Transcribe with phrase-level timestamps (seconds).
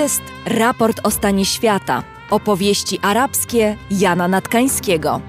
[0.00, 2.02] jest raport o stanie świata.
[2.30, 5.20] Opowieści arabskie Jana Natkańskiego.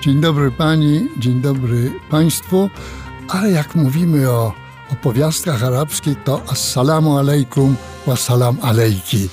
[0.00, 2.70] Dzień dobry pani, dzień dobry państwu.
[3.28, 4.52] Ale jak mówimy o
[4.92, 7.76] opowiastkach arabskich, to assalamu alaikum
[8.06, 9.28] wa salam alejki.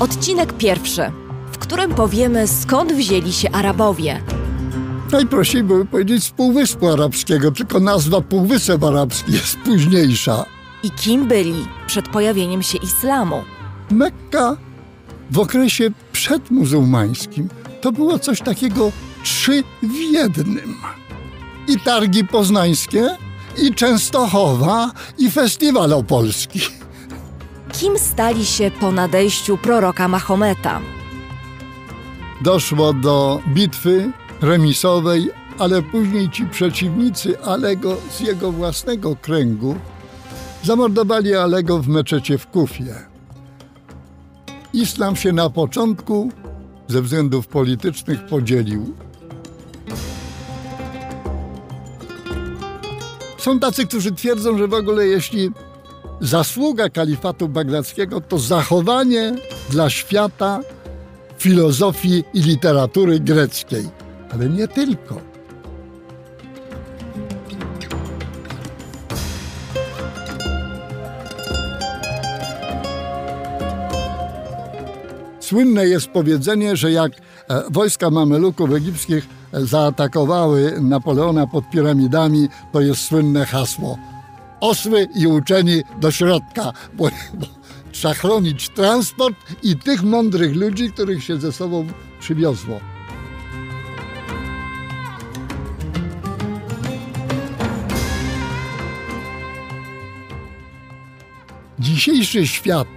[0.00, 1.12] Odcinek pierwszy,
[1.52, 4.22] w którym powiemy skąd wzięli się Arabowie.
[5.12, 10.44] Najprościej byłoby powiedzieć z Półwyspu Arabskiego, tylko nazwa Półwysep Arabski jest późniejsza.
[10.82, 13.44] I kim byli przed pojawieniem się islamu.
[13.90, 14.56] Mekka
[15.30, 17.48] w okresie przedmuzułmańskim
[17.80, 20.74] to było coś takiego trzy w jednym.
[21.68, 23.08] I targi poznańskie,
[23.62, 26.60] i Częstochowa, i festiwal opolski.
[27.72, 30.80] Kim stali się po nadejściu proroka Mahometa?
[32.40, 39.76] Doszło do bitwy remisowej, ale później ci przeciwnicy Alego z jego własnego kręgu
[40.62, 42.94] zamordowali Alego w meczecie w Kufie.
[44.72, 46.30] Islam się na początku
[46.88, 48.94] ze względów politycznych podzielił.
[53.38, 55.50] Są tacy, którzy twierdzą, że w ogóle jeśli
[56.20, 59.34] zasługa kalifatu bagdadzkiego to zachowanie
[59.70, 60.60] dla świata
[61.38, 63.88] filozofii i literatury greckiej,
[64.30, 65.36] ale nie tylko.
[75.40, 82.80] Słynne jest powiedzenie, że jak e, wojska Mameluków egipskich e, zaatakowały Napoleona pod piramidami, to
[82.80, 83.98] jest słynne hasło.
[84.60, 87.04] Osły i uczeni do środka, bo,
[87.34, 87.46] bo
[87.92, 91.86] trzeba chronić transport i tych mądrych ludzi, których się ze sobą
[92.20, 92.80] przywiozło.
[101.86, 102.88] Dzisiejszy świat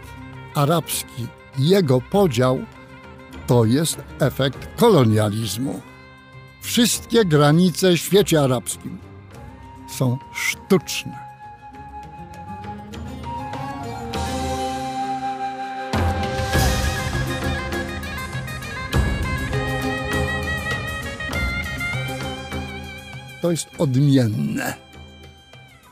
[0.56, 1.28] arabski,
[1.60, 2.60] jego podział
[3.48, 5.82] to jest efekt kolonializmu.
[6.62, 8.98] Wszystkie granice w świecie arabskim
[9.98, 11.20] są sztuczne.
[23.42, 24.74] To jest odmienne.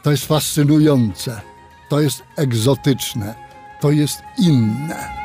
[0.04, 1.57] To jest fascynujące.
[1.90, 3.36] To jest egzotyczne.
[3.80, 5.18] To jest inne.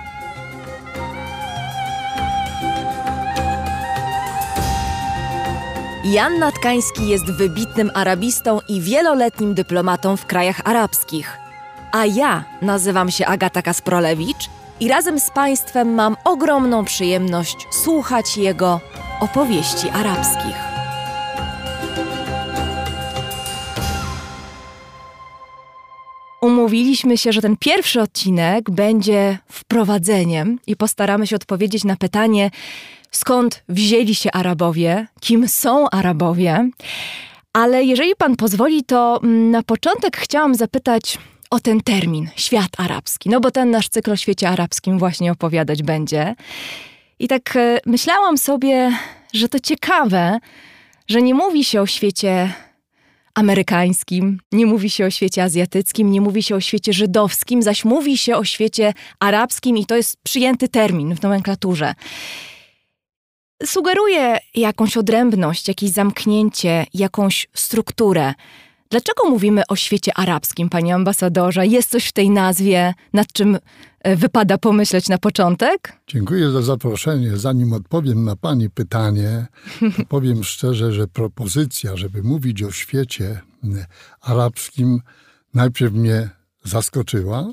[6.05, 11.39] Jan Natkański jest wybitnym arabistą i wieloletnim dyplomatą w krajach arabskich.
[11.93, 14.51] A ja nazywam się Agata Kasprolewicz
[14.81, 18.81] i razem z Państwem mam ogromną przyjemność słuchać jego
[19.21, 20.72] opowieści arabskich.
[26.43, 32.51] Umówiliśmy się, że ten pierwszy odcinek będzie wprowadzeniem i postaramy się odpowiedzieć na pytanie,
[33.11, 36.71] skąd wzięli się Arabowie, kim są Arabowie.
[37.53, 41.19] Ale jeżeli pan pozwoli, to mm, na początek chciałam zapytać
[41.51, 45.83] o ten termin świat arabski, no bo ten nasz cykl o świecie arabskim właśnie opowiadać
[45.83, 46.35] będzie.
[47.19, 48.99] I tak e, myślałam sobie,
[49.35, 50.39] że to ciekawe,
[51.09, 52.53] że nie mówi się o świecie
[53.35, 58.19] amerykańskim, nie mówi się o świecie azjatyckim, nie mówi się o świecie żydowskim, zaś mówi
[58.19, 61.95] się o świecie arabskim i to jest przyjęty termin w nomenklaturze.
[63.65, 68.35] Sugeruje jakąś odrębność, jakieś zamknięcie, jakąś strukturę.
[68.93, 71.67] Dlaczego mówimy o świecie arabskim, panie ambasadorze?
[71.67, 73.59] Jest coś w tej nazwie, nad czym
[74.01, 75.93] e, wypada pomyśleć na początek?
[76.07, 77.37] Dziękuję za zaproszenie.
[77.37, 79.47] Zanim odpowiem na Pani pytanie,
[80.09, 83.41] powiem szczerze, że propozycja, żeby mówić o świecie
[84.21, 85.01] arabskim,
[85.55, 86.31] najpierw mnie
[86.65, 87.53] zaskoczyła,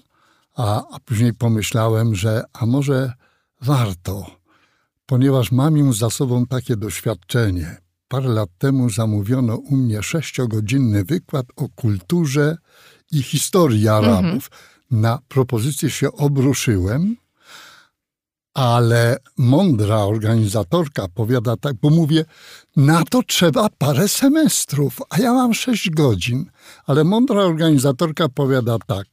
[0.56, 3.14] a, a później pomyślałem, że a może
[3.62, 4.26] warto,
[5.06, 7.89] ponieważ mam już za sobą takie doświadczenie.
[8.10, 12.58] Parę lat temu zamówiono u mnie sześciogodzinny wykład o kulturze
[13.12, 14.52] i historii Arabów.
[14.92, 17.16] Na propozycję się obruszyłem,
[18.54, 22.26] ale mądra organizatorka powiada tak, bo mówię,
[22.76, 26.46] na to trzeba parę semestrów, a ja mam sześć godzin.
[26.86, 29.08] Ale mądra organizatorka powiada tak,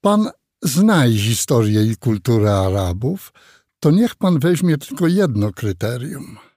[0.00, 0.30] pan
[0.62, 3.32] znaj historię i kulturę Arabów,
[3.80, 6.49] to niech pan weźmie tylko jedno kryterium.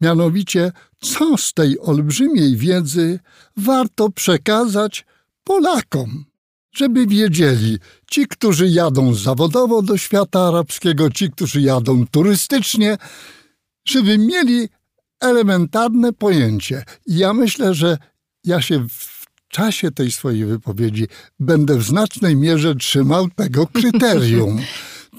[0.00, 3.18] Mianowicie, co z tej olbrzymiej wiedzy
[3.56, 5.06] warto przekazać
[5.44, 6.24] Polakom,
[6.72, 7.78] żeby wiedzieli,
[8.10, 12.98] ci, którzy jadą zawodowo do świata arabskiego, ci, którzy jadą turystycznie,
[13.88, 14.68] żeby mieli
[15.20, 16.84] elementarne pojęcie.
[17.06, 17.98] I ja myślę, że
[18.44, 21.06] ja się w czasie tej swojej wypowiedzi
[21.40, 24.60] będę w znacznej mierze trzymał tego kryterium.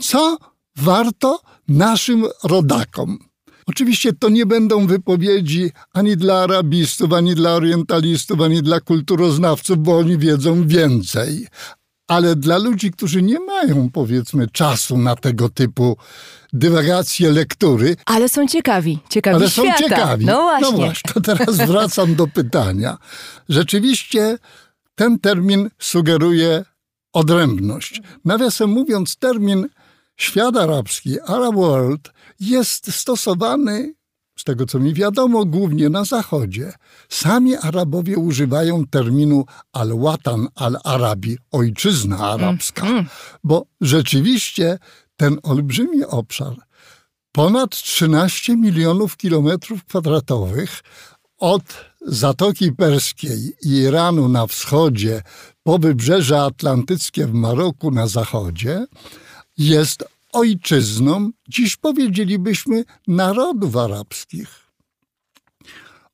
[0.02, 0.38] Co
[0.76, 3.29] warto naszym rodakom?
[3.70, 9.98] Oczywiście to nie będą wypowiedzi ani dla arabistów, ani dla orientalistów, ani dla kulturoznawców, bo
[9.98, 11.48] oni wiedzą więcej.
[12.08, 15.98] Ale dla ludzi, którzy nie mają, powiedzmy, czasu na tego typu
[16.54, 17.96] dywagacje lektury.
[18.06, 19.78] Ale są ciekawi, ciekawi Ale świata.
[19.78, 20.26] są ciekawi.
[20.26, 20.72] No właśnie.
[20.72, 22.98] No właśnie, to teraz wracam do pytania.
[23.50, 24.38] Rzeczywiście
[24.96, 26.66] ten termin sugeruje
[27.14, 28.02] odrębność.
[28.26, 29.68] Nawiasem mówiąc, termin
[30.20, 33.94] świat arabski, Arab World, jest stosowany,
[34.40, 36.74] z tego co mi wiadomo, głównie na Zachodzie.
[37.10, 42.88] Sami Arabowie używają terminu al-Watan al-Arabi, ojczyzna arabska,
[43.44, 44.80] bo rzeczywiście
[45.18, 46.56] ten olbrzymi obszar,
[47.32, 50.82] ponad 13 milionów kilometrów kwadratowych,
[51.38, 51.64] od
[52.02, 55.22] Zatoki Perskiej i Iranu na wschodzie,
[55.64, 58.86] po Wybrzeże Atlantyckie w Maroku na zachodzie,
[59.60, 60.04] jest
[60.34, 64.70] ojczyzną, dziś powiedzielibyśmy, narodów arabskich.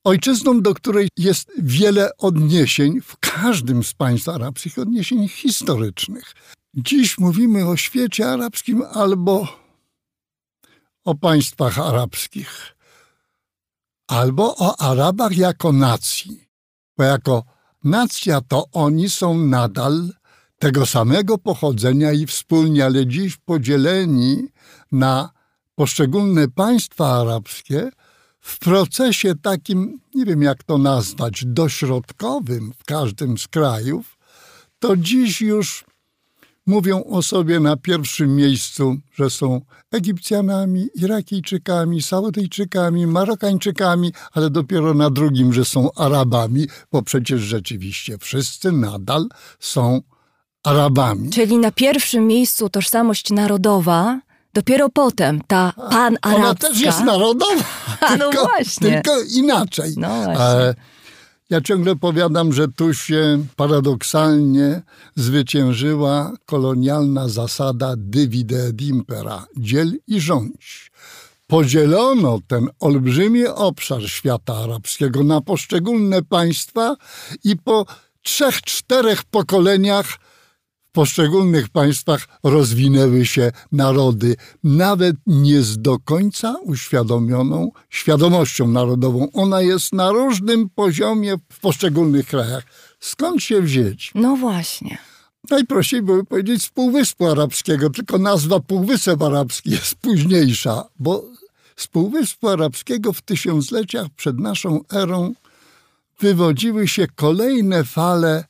[0.04, 6.34] Ojczyzną, do której jest wiele odniesień w każdym z państw arabskich, odniesień historycznych.
[6.74, 9.48] Dziś mówimy o świecie arabskim albo
[11.04, 12.76] o państwach arabskich,
[14.08, 16.48] albo o Arabach jako nacji,
[16.98, 17.44] bo jako
[17.84, 20.12] nacja to oni są nadal
[20.58, 24.48] tego samego pochodzenia i wspólnie, ale dziś podzieleni
[24.92, 25.30] na
[25.74, 27.90] poszczególne państwa arabskie
[28.40, 34.18] w procesie takim, nie wiem jak to nazwać, dośrodkowym w każdym z krajów,
[34.78, 35.84] to dziś już
[36.66, 39.60] mówią o sobie na pierwszym miejscu, że są
[39.92, 48.72] Egipcjanami, Irakijczykami, Saudyjczykami, Marokańczykami, ale dopiero na drugim, że są Arabami, bo przecież rzeczywiście wszyscy
[48.72, 49.28] nadal
[49.60, 50.15] są Arabami.
[51.30, 54.20] Czyli na pierwszym miejscu tożsamość narodowa,
[54.54, 56.36] dopiero potem ta panarabska.
[56.36, 57.64] Ona też jest narodowa,
[58.00, 58.90] A, no tylko, właśnie.
[58.90, 59.94] tylko inaczej.
[59.96, 60.44] No właśnie.
[60.44, 60.74] E,
[61.50, 64.82] ja ciągle powiadam, że tu się paradoksalnie
[65.14, 70.90] zwyciężyła kolonialna zasada divide et impera, dziel i rządź.
[71.46, 76.96] Podzielono ten olbrzymi obszar świata arabskiego na poszczególne państwa
[77.44, 77.86] i po
[78.22, 80.06] trzech, czterech pokoleniach
[80.96, 89.28] poszczególnych państwach rozwinęły się narody, nawet nie z do końca uświadomioną świadomością narodową.
[89.32, 92.64] Ona jest na różnym poziomie w poszczególnych krajach.
[93.00, 94.12] Skąd się wziąć?
[94.14, 94.98] No właśnie.
[95.50, 101.24] Najprościej byłoby powiedzieć z Półwyspu Arabskiego, tylko nazwa Półwysep Arabski jest późniejsza, bo
[101.76, 105.34] z Półwyspu Arabskiego w tysiącleciach przed naszą erą
[106.20, 108.44] wywodziły się kolejne fale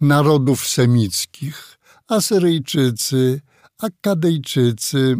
[0.00, 1.71] narodów semickich.
[2.12, 3.40] Asyryjczycy,
[3.78, 5.16] Akkadejczycy,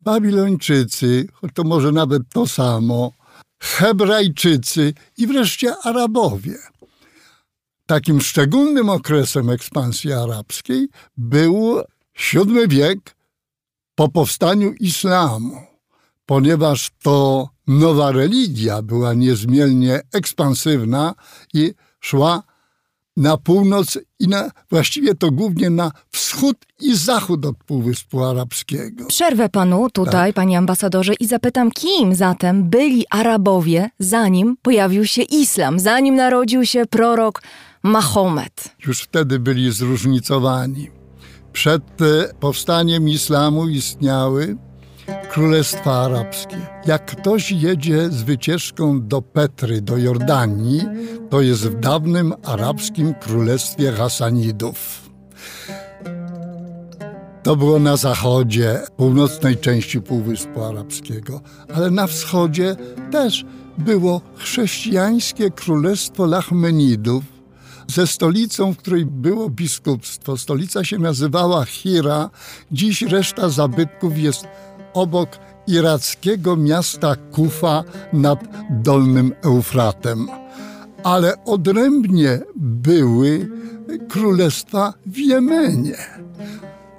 [0.00, 3.12] Babilończycy, to może nawet to samo,
[3.62, 6.58] Hebrajczycy i wreszcie Arabowie.
[7.86, 11.80] Takim szczególnym okresem ekspansji arabskiej był
[12.32, 13.16] VII wiek
[13.94, 15.56] po powstaniu islamu,
[16.26, 21.14] ponieważ to nowa religia była niezmiennie ekspansywna
[21.54, 22.42] i szła
[23.16, 29.06] na północ i na, właściwie to głównie na wschód i zachód od Półwyspu Arabskiego.
[29.06, 35.80] Przerwę panu tutaj, panie ambasadorze, i zapytam, kim zatem byli Arabowie, zanim pojawił się islam,
[35.80, 37.42] zanim narodził się prorok
[37.82, 38.74] Mahomet.
[38.86, 40.90] Już wtedy byli zróżnicowani.
[41.52, 44.56] Przed e, powstaniem islamu istniały
[45.30, 46.56] królestwa arabskie.
[46.86, 50.82] Jak ktoś jedzie z wycieczką do Petry, do Jordanii,
[51.30, 55.10] to jest w dawnym arabskim królestwie Hasanidów.
[57.42, 61.40] To było na zachodzie, północnej części Półwyspu Arabskiego,
[61.74, 62.76] ale na wschodzie
[63.10, 63.44] też
[63.78, 67.24] było chrześcijańskie królestwo Lachmenidów,
[67.90, 70.36] ze stolicą, w której było biskupstwo.
[70.36, 72.30] Stolica się nazywała Hira.
[72.72, 74.44] Dziś reszta zabytków jest
[74.94, 75.28] obok
[75.66, 78.38] irackiego miasta Kufa nad
[78.70, 80.28] Dolnym Eufratem.
[81.02, 83.48] Ale odrębnie były
[84.08, 85.96] królestwa w Jemenie.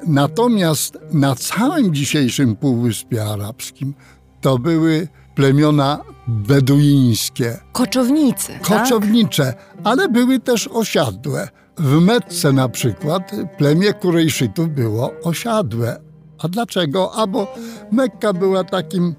[0.08, 3.94] Natomiast na całym dzisiejszym Półwyspie Arabskim
[4.42, 8.62] to były plemiona beduińskie, Koczownicy, tak?
[8.62, 11.48] koczownicze, ale były też osiadłe.
[11.78, 16.11] W Mecce na przykład plemię Kurejszytów było osiadłe.
[16.44, 17.12] A dlaczego?
[17.16, 17.54] A bo
[17.92, 19.16] Mekka była takim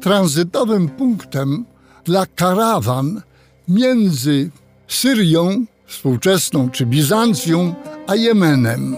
[0.00, 1.64] tranzytowym punktem
[2.04, 3.22] dla karawan
[3.68, 4.50] między
[4.88, 7.74] Syrią współczesną, czy Bizancjum,
[8.06, 8.96] a Jemenem.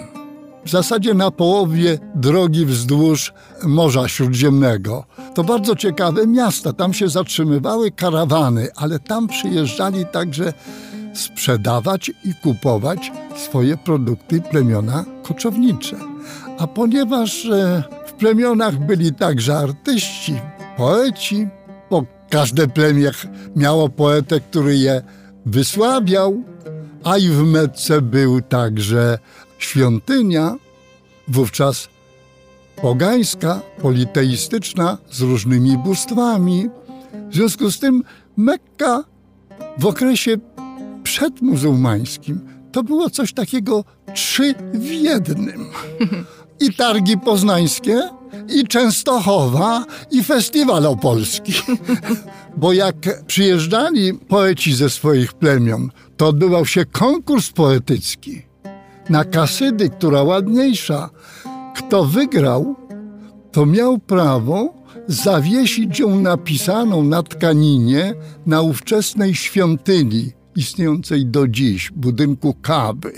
[0.64, 5.04] W zasadzie na połowie drogi wzdłuż Morza Śródziemnego.
[5.34, 6.72] To bardzo ciekawe miasta.
[6.72, 10.52] Tam się zatrzymywały karawany, ale tam przyjeżdżali także
[11.14, 16.15] sprzedawać i kupować swoje produkty plemiona koczownicze.
[16.58, 20.34] A ponieważ e, w plemionach byli także artyści,
[20.76, 21.48] poeci,
[21.90, 23.10] bo każde plemię
[23.56, 25.02] miało poetę, który je
[25.46, 26.42] wysławiał,
[27.04, 29.18] a i w Metce był także
[29.58, 30.56] świątynia,
[31.28, 31.88] wówczas
[32.82, 36.68] pogańska, politeistyczna, z różnymi bóstwami.
[37.30, 38.02] W związku z tym
[38.36, 39.04] Mekka
[39.78, 40.36] w okresie
[41.02, 42.40] przedmuzułmańskim
[42.72, 43.84] to było coś takiego
[44.14, 45.66] trzy w jednym.
[46.60, 48.02] I targi poznańskie,
[48.48, 51.52] i Częstochowa, i festiwal opolski.
[52.56, 58.42] Bo jak przyjeżdżali poeci ze swoich plemion, to odbywał się konkurs poetycki
[59.08, 61.10] na kasydy, która ładniejsza.
[61.76, 62.76] Kto wygrał,
[63.52, 64.74] to miał prawo
[65.08, 68.14] zawiesić ją napisaną na tkaninie
[68.46, 73.12] na ówczesnej świątyni istniejącej do dziś, budynku Kaby.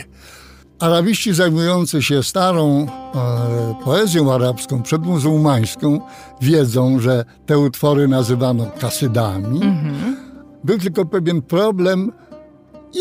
[0.79, 6.01] Arabiści zajmujący się starą e, poezją arabską, przedmuzułmańską,
[6.41, 9.63] wiedzą, że te utwory nazywano kasydami.
[9.63, 10.17] Mhm.
[10.65, 12.13] Był tylko pewien problem,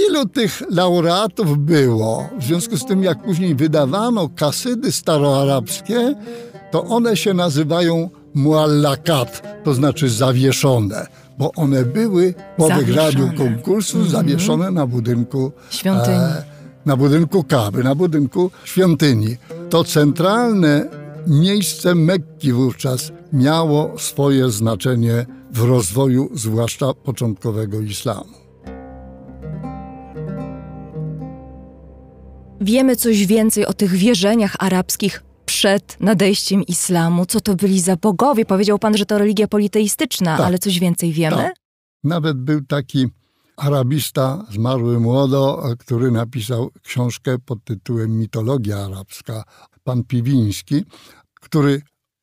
[0.07, 2.29] ilu tych laureatów było.
[2.39, 6.15] W związku z tym, jak później wydawano kasydy staroarabskie,
[6.71, 11.07] to one się nazywają muallakat, to znaczy zawieszone
[11.37, 14.11] bo one były po wygraniu konkursu mm -hmm.
[14.11, 16.15] zawieszone na budynku świątyni.
[16.15, 16.56] E,
[16.87, 19.37] na budynku Kaby, na budynku świątyni.
[19.69, 20.89] To centralne
[21.27, 28.33] miejsce Mekki wówczas miało swoje znaczenie w rozwoju, zwłaszcza początkowego islamu.
[32.61, 37.25] Wiemy coś więcej o tych wierzeniach arabskich przed nadejściem islamu?
[37.25, 38.45] Co to byli za bogowie?
[38.45, 40.45] Powiedział pan, że to religia politeistyczna, tak.
[40.45, 41.37] ale coś więcej wiemy?
[41.37, 41.55] Tak.
[42.03, 43.07] Nawet był taki
[43.57, 49.43] arabista, zmarły młodo, który napisał książkę pod tytułem Mitologia arabska,
[49.83, 50.83] pan Piwiński,
[51.41, 51.81] który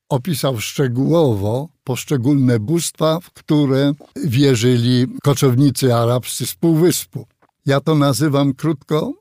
[0.09, 3.93] opisał szczegółowo poszczególne bóstwa, w które
[4.25, 7.27] wierzyli koczownicy arabscy z Półwyspu.
[7.67, 9.13] Ja to nazywam krótko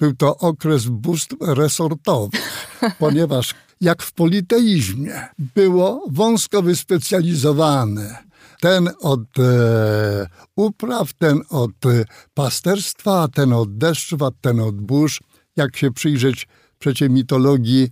[0.00, 8.27] był to okres bóstw resortowych, ponieważ jak w politeizmie było wąsko wyspecjalizowane,
[8.60, 11.72] ten od e, upraw, ten od
[12.34, 15.20] pasterstwa, ten od deszczów, a ten od burz.
[15.56, 16.48] Jak się przyjrzeć
[16.78, 17.88] przecie mitologii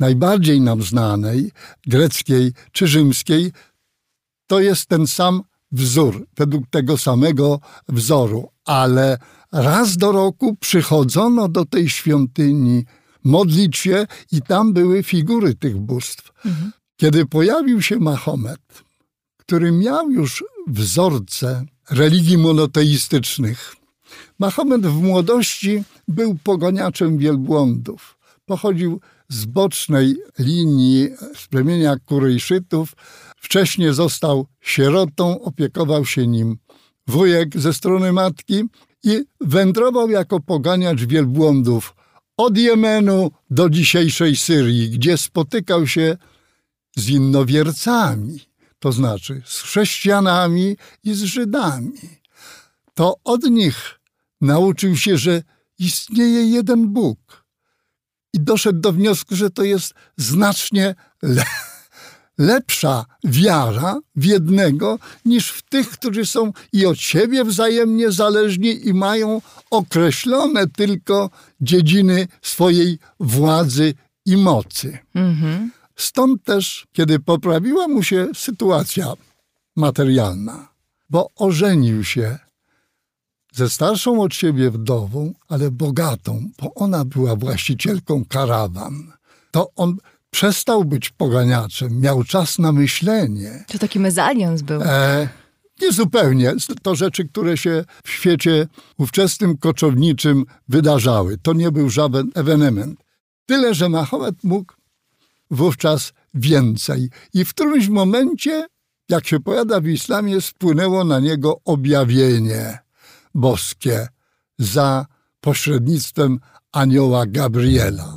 [0.00, 1.52] najbardziej nam znanej,
[1.86, 3.52] greckiej czy rzymskiej,
[4.46, 5.42] to jest ten sam
[5.72, 9.18] wzór, według tego samego wzoru, ale
[9.52, 12.84] raz do roku przychodzono do tej świątyni
[13.24, 16.32] modlić się i tam były figury tych bóstw.
[16.44, 16.72] Mhm.
[16.96, 18.60] Kiedy pojawił się Mahomet,
[19.46, 23.76] który miał już wzorce religii monoteistycznych,
[24.38, 28.18] Mahomet w młodości był pogoniaczem wielbłądów.
[28.46, 32.92] Pochodził z bocznej linii z plemienia Kurejszytów.
[33.36, 36.56] Wcześniej został sierotą, opiekował się nim
[37.06, 38.62] wujek ze strony matki
[39.04, 41.94] i wędrował jako poganiacz wielbłądów
[42.36, 46.16] od Jemenu do dzisiejszej Syrii, gdzie spotykał się
[46.96, 48.40] z innowiercami,
[48.84, 51.92] to znaczy z chrześcijanami i z Żydami.
[52.94, 54.00] To od nich
[54.40, 55.42] nauczył się, że
[55.78, 57.44] istnieje jeden Bóg.
[58.32, 60.94] I doszedł do wniosku, że to jest znacznie
[62.38, 68.94] lepsza wiara w jednego niż w tych, którzy są i od siebie wzajemnie zależni i
[68.94, 73.94] mają określone tylko dziedziny swojej władzy
[74.26, 74.98] i mocy.
[75.14, 75.70] Mhm.
[75.96, 79.12] Stąd też, kiedy poprawiła mu się sytuacja
[79.76, 80.68] materialna,
[81.10, 82.38] bo ożenił się
[83.52, 89.12] ze starszą od siebie wdową, ale bogatą, bo ona była właścicielką karawan,
[89.50, 89.96] to on
[90.30, 93.64] przestał być poganiaczem, miał czas na myślenie.
[93.68, 94.82] To taki mezalians był.
[94.82, 95.28] E,
[95.82, 96.54] nie zupełnie.
[96.82, 98.66] To rzeczy, które się w świecie
[98.98, 101.38] ówczesnym koczowniczym wydarzały.
[101.38, 103.00] To nie był żaden ewenement.
[103.46, 104.72] Tyle, że Mahomet mógł
[105.54, 107.10] wówczas więcej.
[107.34, 108.66] I w którymś momencie,
[109.08, 112.78] jak się powiada w islamie, spłynęło na niego objawienie
[113.34, 114.08] boskie
[114.58, 115.06] za
[115.40, 116.40] pośrednictwem
[116.72, 118.16] anioła Gabriela.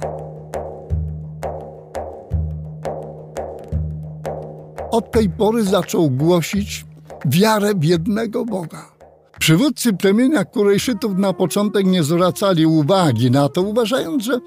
[4.97, 6.85] od tej pory zaczął głosić
[7.25, 8.91] wiarę w jednego Boga.
[9.39, 14.39] Przywódcy plemienia Kurejszytów na początek nie zwracali uwagi na to, uważając, że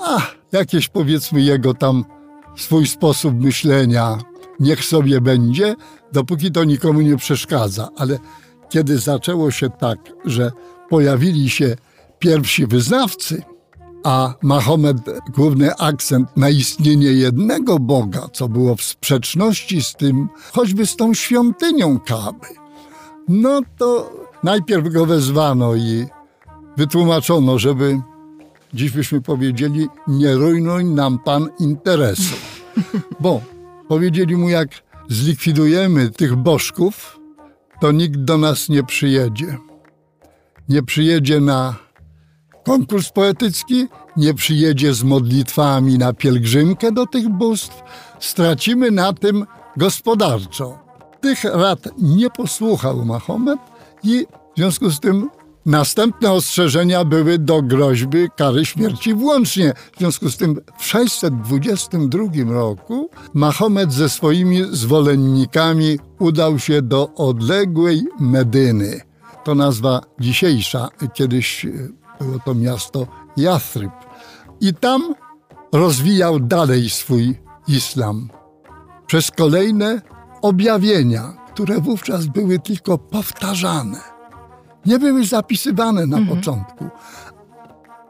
[0.00, 2.04] a, jakieś powiedzmy jego tam
[2.56, 4.18] swój sposób myślenia,
[4.60, 5.74] niech sobie będzie,
[6.12, 7.88] dopóki to nikomu nie przeszkadza.
[7.96, 8.18] Ale
[8.68, 10.52] kiedy zaczęło się tak, że
[10.88, 11.76] pojawili się
[12.18, 13.42] pierwsi wyznawcy,
[14.04, 14.96] a Mahomet
[15.34, 21.14] główny akcent na istnienie jednego Boga, co było w sprzeczności z tym, choćby z tą
[21.14, 22.46] świątynią Kaby,
[23.28, 24.10] no to
[24.42, 26.06] najpierw go wezwano i
[26.76, 28.00] wytłumaczono, żeby
[28.74, 32.36] dziś byśmy powiedzieli, nie rujnuj nam pan interesu.
[33.20, 33.40] Bo
[33.88, 34.68] powiedzieli mu, jak
[35.08, 37.20] zlikwidujemy tych bożków,
[37.80, 39.58] to nikt do nas nie przyjedzie.
[40.68, 41.76] Nie przyjedzie na
[42.64, 47.82] konkurs poetycki, nie przyjedzie z modlitwami na pielgrzymkę do tych bóstw.
[48.20, 49.46] Stracimy na tym
[49.76, 50.78] gospodarczo.
[51.20, 53.58] Tych rad nie posłuchał Mahomet
[54.02, 55.30] i w związku z tym
[55.68, 59.74] Następne ostrzeżenia były do groźby kary śmierci włącznie.
[59.92, 68.06] W związku z tym w 622 roku Mahomet ze swoimi zwolennikami udał się do odległej
[68.20, 69.00] Medyny.
[69.44, 71.70] To nazwa dzisiejsza, kiedyś e,
[72.20, 73.06] było to miasto
[73.36, 73.92] Jathryb.
[74.60, 75.14] I tam
[75.72, 78.28] rozwijał dalej swój islam.
[79.06, 80.02] Przez kolejne
[80.42, 84.17] objawienia, które wówczas były tylko powtarzane
[84.86, 86.36] nie były zapisywane na mhm.
[86.36, 86.88] początku.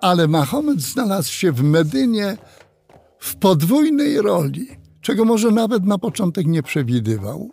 [0.01, 2.37] Ale Mahomet znalazł się w Medynie
[3.19, 4.67] w podwójnej roli,
[5.01, 7.51] czego może nawet na początek nie przewidywał.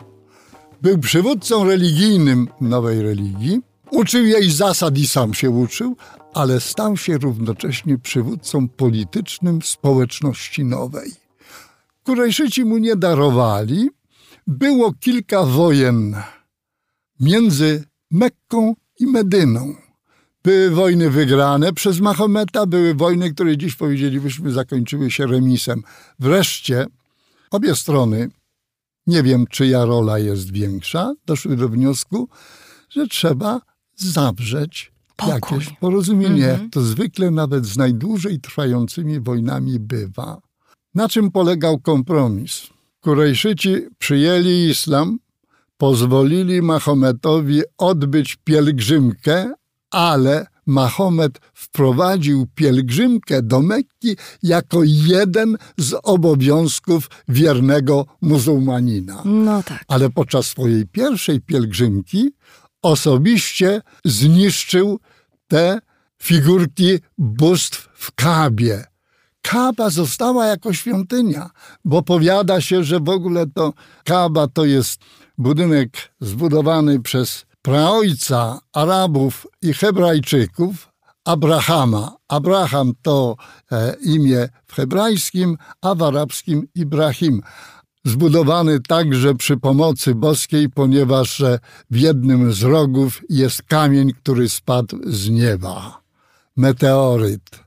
[0.81, 5.95] Był przywódcą religijnym nowej religii, uczył jej zasad i sam się uczył,
[6.33, 11.11] ale stał się równocześnie przywódcą politycznym społeczności nowej.
[12.03, 13.89] Kurejszyci mu nie darowali.
[14.47, 16.15] Było kilka wojen
[17.19, 19.75] między Mekką i Medyną.
[20.43, 25.83] Były wojny wygrane przez Mahometa, były wojny, które dziś powiedzielibyśmy zakończyły się remisem.
[26.19, 26.85] Wreszcie
[27.51, 28.29] obie strony,
[29.07, 32.29] nie wiem czyja rola jest większa, doszły do wniosku,
[32.89, 33.61] że trzeba
[33.95, 35.33] zawrzeć Pokój.
[35.33, 36.51] jakieś porozumienie.
[36.51, 36.69] Mhm.
[36.69, 40.41] To zwykle nawet z najdłużej trwającymi wojnami bywa.
[40.95, 42.67] Na czym polegał kompromis?
[43.01, 45.19] Kurejszyci przyjęli islam,
[45.77, 49.53] pozwolili Mahometowi odbyć pielgrzymkę,
[49.91, 59.21] ale Mahomet wprowadził pielgrzymkę do Mekki jako jeden z obowiązków wiernego muzułmanina.
[59.25, 59.85] No tak.
[59.87, 62.31] Ale podczas swojej pierwszej pielgrzymki
[62.81, 64.99] osobiście zniszczył
[65.47, 65.79] te
[66.23, 68.85] figurki bóstw w Kabie.
[69.41, 71.49] Kaba została jako świątynia,
[71.85, 74.99] bo powiada się, że w ogóle to Kaba to jest
[75.37, 80.89] budynek zbudowany przez praojca Arabów i Hebrajczyków,
[81.25, 82.17] Abrahama.
[82.27, 83.35] Abraham to
[83.71, 87.41] e, imię w hebrajskim, a w arabskim Ibrahim.
[88.05, 91.43] Zbudowany także przy pomocy boskiej, ponieważ
[91.89, 96.01] w jednym z rogów jest kamień, który spadł z nieba.
[96.57, 97.64] Meteoryt.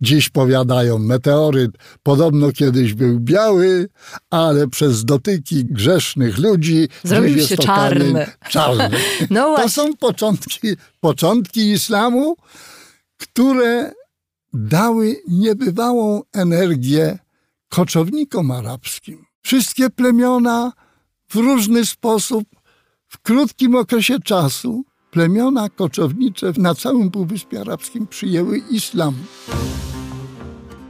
[0.00, 1.70] Dziś powiadają, meteoryt
[2.02, 3.88] podobno kiedyś był biały,
[4.30, 8.26] ale przez dotyki grzesznych ludzi zrobił się czarny.
[8.50, 8.90] czarny.
[9.30, 10.68] No to są początki,
[11.00, 12.36] początki islamu,
[13.16, 13.92] które
[14.52, 17.18] dały niebywałą energię
[17.68, 19.26] koczownikom arabskim.
[19.42, 20.72] Wszystkie plemiona
[21.28, 22.44] w różny sposób,
[23.08, 24.84] w krótkim okresie czasu,
[25.16, 29.14] plemiona koczownicze na całym Półwyspie Arabskim przyjęły islam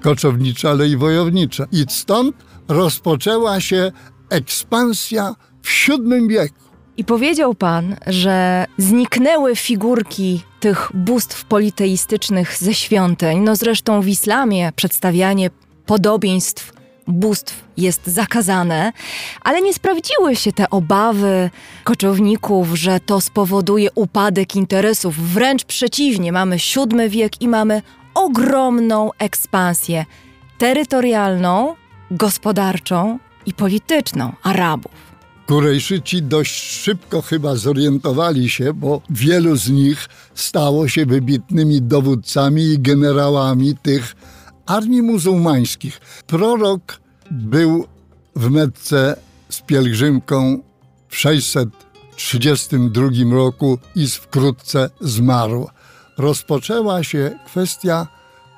[0.01, 1.67] koczownicza, ale i wojownicza.
[1.73, 2.37] I stąd
[2.69, 3.93] rozpoczęła się
[4.31, 6.61] ekspansja w VII wieku.
[6.97, 13.39] I powiedział pan, że zniknęły figurki tych bóstw politeistycznych ze świątyń.
[13.39, 15.51] No zresztą w islamie przedstawianie
[15.87, 16.73] podobieństw
[17.09, 18.93] bóstw jest zakazane,
[19.43, 21.51] ale nie sprawdziły się te obawy
[21.85, 25.17] koczowników, że to spowoduje upadek interesów.
[25.17, 27.83] Wręcz przeciwnie, mamy VII wiek i mamy
[28.15, 30.05] ogromną ekspansję
[30.59, 31.75] terytorialną,
[32.11, 35.07] gospodarczą i polityczną Arabów.
[35.47, 42.79] Kurejszyci dość szybko chyba zorientowali się, bo wielu z nich stało się wybitnymi dowódcami i
[42.79, 44.17] generałami tych
[44.67, 46.01] armii muzułmańskich.
[46.27, 47.01] Prorok
[47.31, 47.87] był
[48.37, 49.17] w Mecce
[49.49, 50.59] z pielgrzymką
[51.09, 55.69] w 632 roku i wkrótce zmarł
[56.19, 58.07] rozpoczęła się kwestia,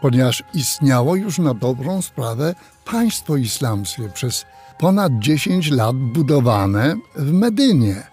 [0.01, 4.45] ponieważ istniało już na dobrą sprawę państwo islamskie przez
[4.79, 8.07] ponad 10 lat budowane w Medynie.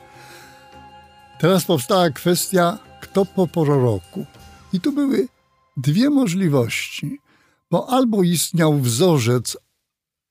[1.40, 4.26] Teraz powstała kwestia, kto po proroku.
[4.74, 5.28] I tu były
[5.78, 7.20] dwie możliwości,
[7.72, 9.58] bo albo istniał wzorzec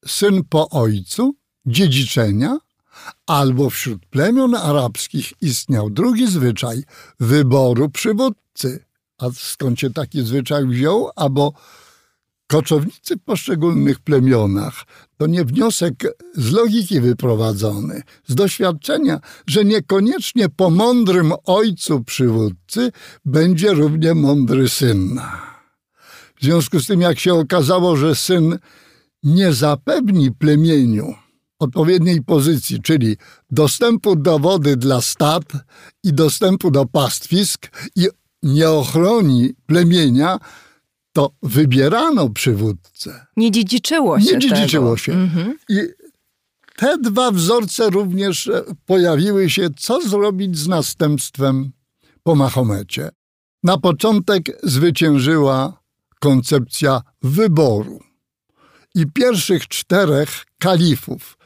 [0.07, 1.35] syn po ojcu,
[1.67, 2.59] dziedziczenia,
[3.27, 6.83] albo wśród plemion arabskich istniał drugi zwyczaj
[7.21, 8.85] wyboru przywódcy.
[9.19, 11.11] A skąd się taki zwyczaj wziął?
[11.17, 11.53] Albo
[12.47, 14.75] koczownicy w poszczególnych plemionach
[15.17, 15.95] to nie wniosek
[16.35, 22.93] z logiki wyprowadzony, z doświadczenia, że niekoniecznie po mądrym ojcu przywódcy
[23.25, 25.21] będzie równie mądry syn.
[26.45, 28.59] W związku z tym, jak się okazało, że syn
[29.23, 31.15] nie zapewni plemieniu
[31.59, 33.17] odpowiedniej pozycji, czyli
[33.51, 35.43] dostępu do wody dla stad
[36.03, 38.07] i dostępu do pastwisk i
[38.43, 40.39] nie ochroni plemienia,
[41.13, 43.27] to wybierano przywódcę.
[43.37, 44.97] Nie dziedziczyło się Nie dziedziczyło tego.
[44.97, 45.13] się.
[45.13, 45.59] Mhm.
[45.69, 45.79] I
[46.77, 51.71] te dwa wzorce również e, pojawiły się, co zrobić z następstwem
[52.23, 53.11] po Mahomecie.
[53.63, 55.84] Na początek zwyciężyła
[56.25, 58.01] koncepcja wyboru.
[58.95, 61.39] I pierwszych czterech kalifów.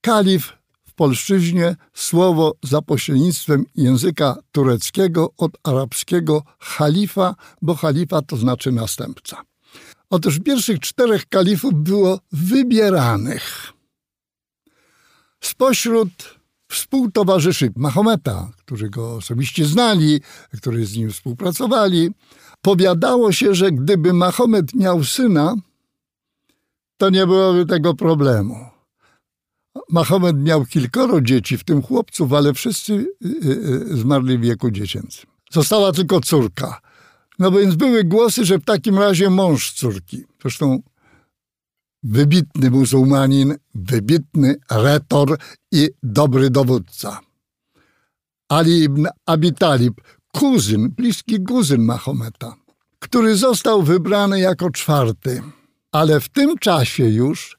[0.00, 0.52] Kalif
[0.88, 9.42] w polszczyźnie słowo za pośrednictwem języka tureckiego od arabskiego halifa, bo halifa to znaczy następca.
[10.10, 13.72] Otóż pierwszych czterech kalifów było wybieranych
[15.40, 16.36] spośród
[16.68, 20.20] współtowarzyszy Mahometa, którzy go osobiście znali,
[20.56, 22.10] którzy z nim współpracowali.
[22.62, 25.54] Powiadało się, że gdyby Mahomet miał syna,
[26.96, 28.56] to nie byłoby tego problemu.
[29.90, 34.70] Mahomet miał kilkoro dzieci, w tym chłopców, ale wszyscy y, y, y, zmarli w wieku
[34.70, 35.30] dziecięcym.
[35.52, 36.80] Została tylko córka.
[37.38, 40.24] No więc były głosy, że w takim razie mąż córki.
[40.42, 40.82] Zresztą
[42.02, 45.38] wybitny muzułmanin, wybitny retor
[45.72, 47.20] i dobry dowódca.
[48.48, 50.00] Ali ibn Abi Talib,
[50.36, 52.56] kuzyn, bliski kuzyn Mahometa,
[52.98, 55.42] który został wybrany jako czwarty.
[55.92, 57.58] Ale w tym czasie już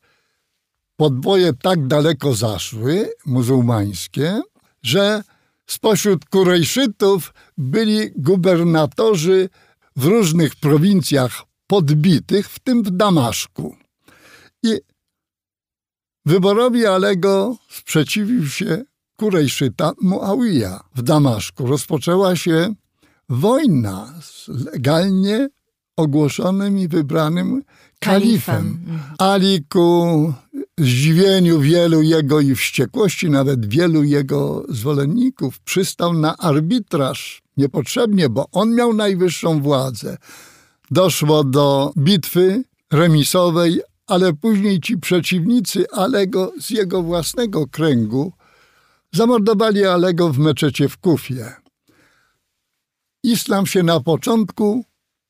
[0.96, 4.42] podboje tak daleko zaszły, muzułmańskie,
[4.84, 5.24] że
[5.68, 9.50] spośród Kurejszytów byli gubernatorzy
[9.96, 13.76] w różnych prowincjach podbitych, w tym w Damaszku.
[14.64, 14.80] I
[16.26, 18.84] wyborowi Alego sprzeciwił się
[19.18, 21.68] Kurejszyta Muawija w Damaszku.
[21.68, 22.74] Rozpoczęła się
[23.30, 25.50] wojna z legalnie
[25.96, 27.64] ogłoszonym i wybranym
[28.00, 28.80] kalifem.
[29.18, 30.34] Ali ku
[30.78, 38.76] zdziwieniu wielu jego i wściekłości nawet wielu jego zwolenników przystał na arbitraż niepotrzebnie, bo on
[38.76, 40.18] miał najwyższą władzę.
[40.92, 48.34] Doszło do bitwy remisowej, ale później ci przeciwnicy Alego z jego własnego kręgu
[49.12, 51.54] zamordowali Alego w meczecie w Kufie.
[53.24, 54.86] Islam się na początku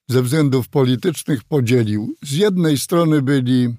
[0.09, 2.15] ze względów politycznych podzielił.
[2.23, 3.75] Z jednej strony byli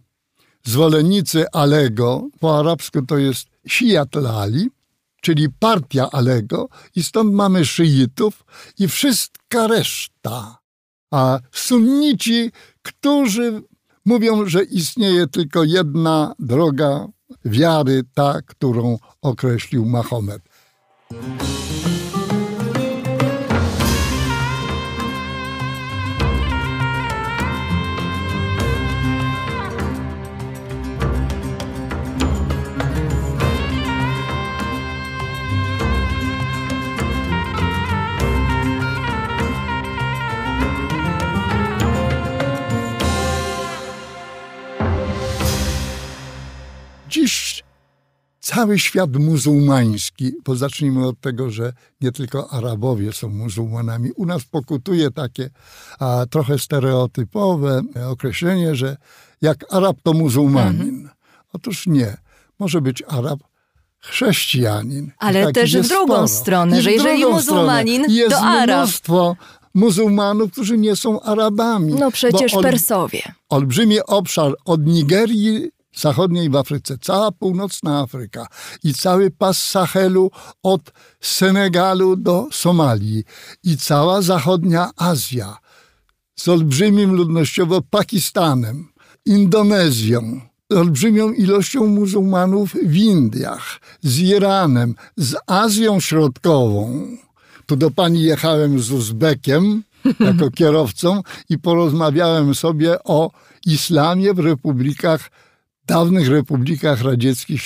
[0.64, 4.70] zwolennicy Alego, po arabsku to jest Shiat Lali,
[5.20, 8.44] czyli partia Alego, i stąd mamy szyitów
[8.78, 10.58] i wszystka reszta.
[11.11, 12.50] A sunnici,
[12.82, 13.62] którzy
[14.04, 17.08] mówią, że istnieje tylko jedna droga
[17.44, 20.42] wiary, ta, którą określił Mahomet.
[47.09, 47.64] Dziś
[48.40, 54.11] cały świat muzułmański, bo zacznijmy od tego, że nie tylko Arabowie są muzułmanami.
[54.12, 55.51] U nas pokutuje takie
[55.99, 58.97] a, trochę stereotypowe określenie, że
[59.42, 60.81] jak Arab to muzułmanin.
[60.88, 61.09] Mhm.
[61.53, 62.16] Otóż nie.
[62.59, 63.40] Może być Arab
[64.01, 65.11] chrześcijanin.
[65.18, 66.29] Ale takich też w drugą sporo.
[66.29, 68.18] stronę, I że jeżeli muzułmanin, stronę.
[68.18, 68.79] jest to Arab.
[68.79, 69.37] mnóstwo
[69.75, 71.94] muzułmanów, którzy nie są Arabami.
[71.94, 73.23] No przecież ol- Persowie.
[73.49, 78.46] olbrzymi obszar od Nigerii zachodniej w Afryce, cała północna Afryka
[78.84, 80.30] i cały pas Sahelu
[80.62, 83.24] od Senegalu do Somalii
[83.64, 85.56] i cała zachodnia Azja
[86.38, 88.88] z olbrzymim ludnościowo Pakistanem,
[89.26, 97.06] Indonezją, z olbrzymią ilością muzułmanów w Indiach, z Iranem, z Azją Środkową.
[97.66, 99.82] Tu do pani jechałem z Uzbekiem
[100.20, 103.30] jako kierowcą i porozmawiałem sobie o
[103.66, 105.30] islamie w republikach,
[105.88, 107.62] dawnych republikach radzieckich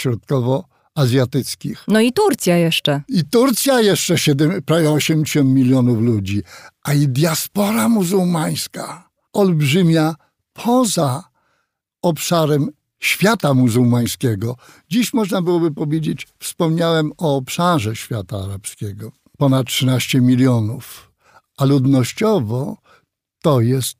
[0.94, 1.84] azjatyckich.
[1.88, 3.02] No i Turcja jeszcze.
[3.08, 6.42] I Turcja jeszcze 7, prawie 80 milionów ludzi.
[6.84, 10.14] A i diaspora muzułmańska, olbrzymia
[10.52, 11.24] poza
[12.02, 14.56] obszarem świata muzułmańskiego.
[14.90, 19.12] Dziś można byłoby powiedzieć, wspomniałem o obszarze świata arabskiego.
[19.38, 21.12] Ponad 13 milionów.
[21.56, 22.76] A ludnościowo
[23.42, 23.96] to jest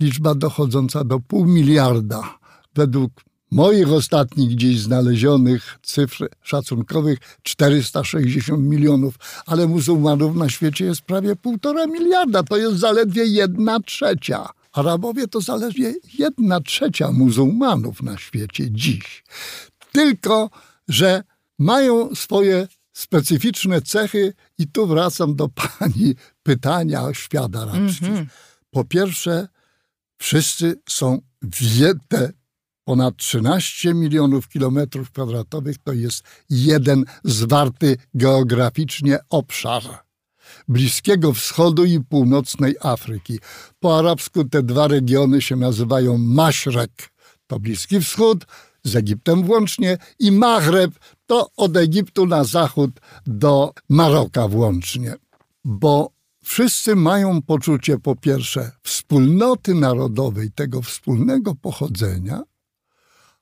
[0.00, 2.38] liczba dochodząca do pół miliarda.
[2.74, 3.12] Według
[3.50, 9.14] moich ostatnich gdzieś znalezionych cyfr szacunkowych 460 milionów,
[9.46, 12.42] ale muzułmanów na świecie jest prawie półtora miliarda.
[12.42, 14.48] To jest zaledwie jedna trzecia.
[14.72, 19.24] Arabowie to zaledwie jedna trzecia muzułmanów na świecie dziś.
[19.92, 20.50] Tylko,
[20.88, 21.22] że
[21.58, 28.06] mają swoje specyficzne cechy i tu wracam do pani pytania o świat arabski.
[28.06, 28.26] Mm -hmm.
[28.70, 29.48] Po pierwsze,
[30.18, 31.20] wszyscy są
[32.08, 32.32] te
[32.84, 39.82] ponad 13 milionów kilometrów kwadratowych to jest jeden zwarty geograficznie obszar.
[40.68, 43.38] Bliskiego Wschodu i Północnej Afryki.
[43.80, 47.10] Po arabsku te dwa regiony się nazywają Maśrek,
[47.46, 48.46] to Bliski Wschód,
[48.84, 50.90] z Egiptem włącznie, i Maghreb,
[51.26, 52.90] to od Egiptu na zachód
[53.26, 55.14] do Maroka włącznie.
[55.64, 56.10] Bo
[56.44, 62.42] wszyscy mają poczucie, po pierwsze, wspólnoty narodowej, tego wspólnego pochodzenia,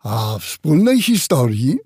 [0.03, 1.79] a wspólnej historii,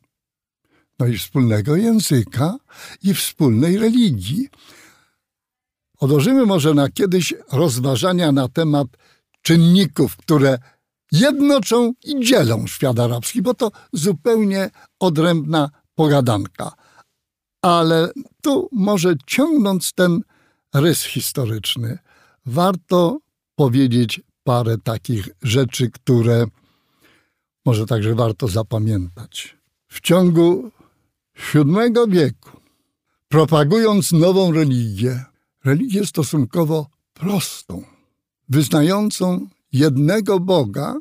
[0.99, 2.57] no i wspólnego języka
[3.03, 4.49] i wspólnej religii.
[5.99, 8.89] Odłożymy może na kiedyś rozważania na temat
[9.43, 10.59] czynników, które
[11.13, 16.73] jednoczą i dzielą świat arabski, bo to zupełnie odrębna pogadanka.
[17.63, 18.11] Ale
[18.43, 20.21] tu może ciągnąc ten
[20.75, 21.99] rys historyczny,
[22.47, 23.19] warto
[23.55, 26.47] powiedzieć parę takich rzeczy, które
[27.67, 29.57] może także warto zapamiętać.
[29.89, 30.71] W ciągu
[31.55, 31.65] VII
[32.09, 32.51] wieku,
[33.29, 35.25] propagując nową religię,
[35.65, 37.83] religię stosunkowo prostą,
[38.49, 40.95] wyznającą jednego Boga,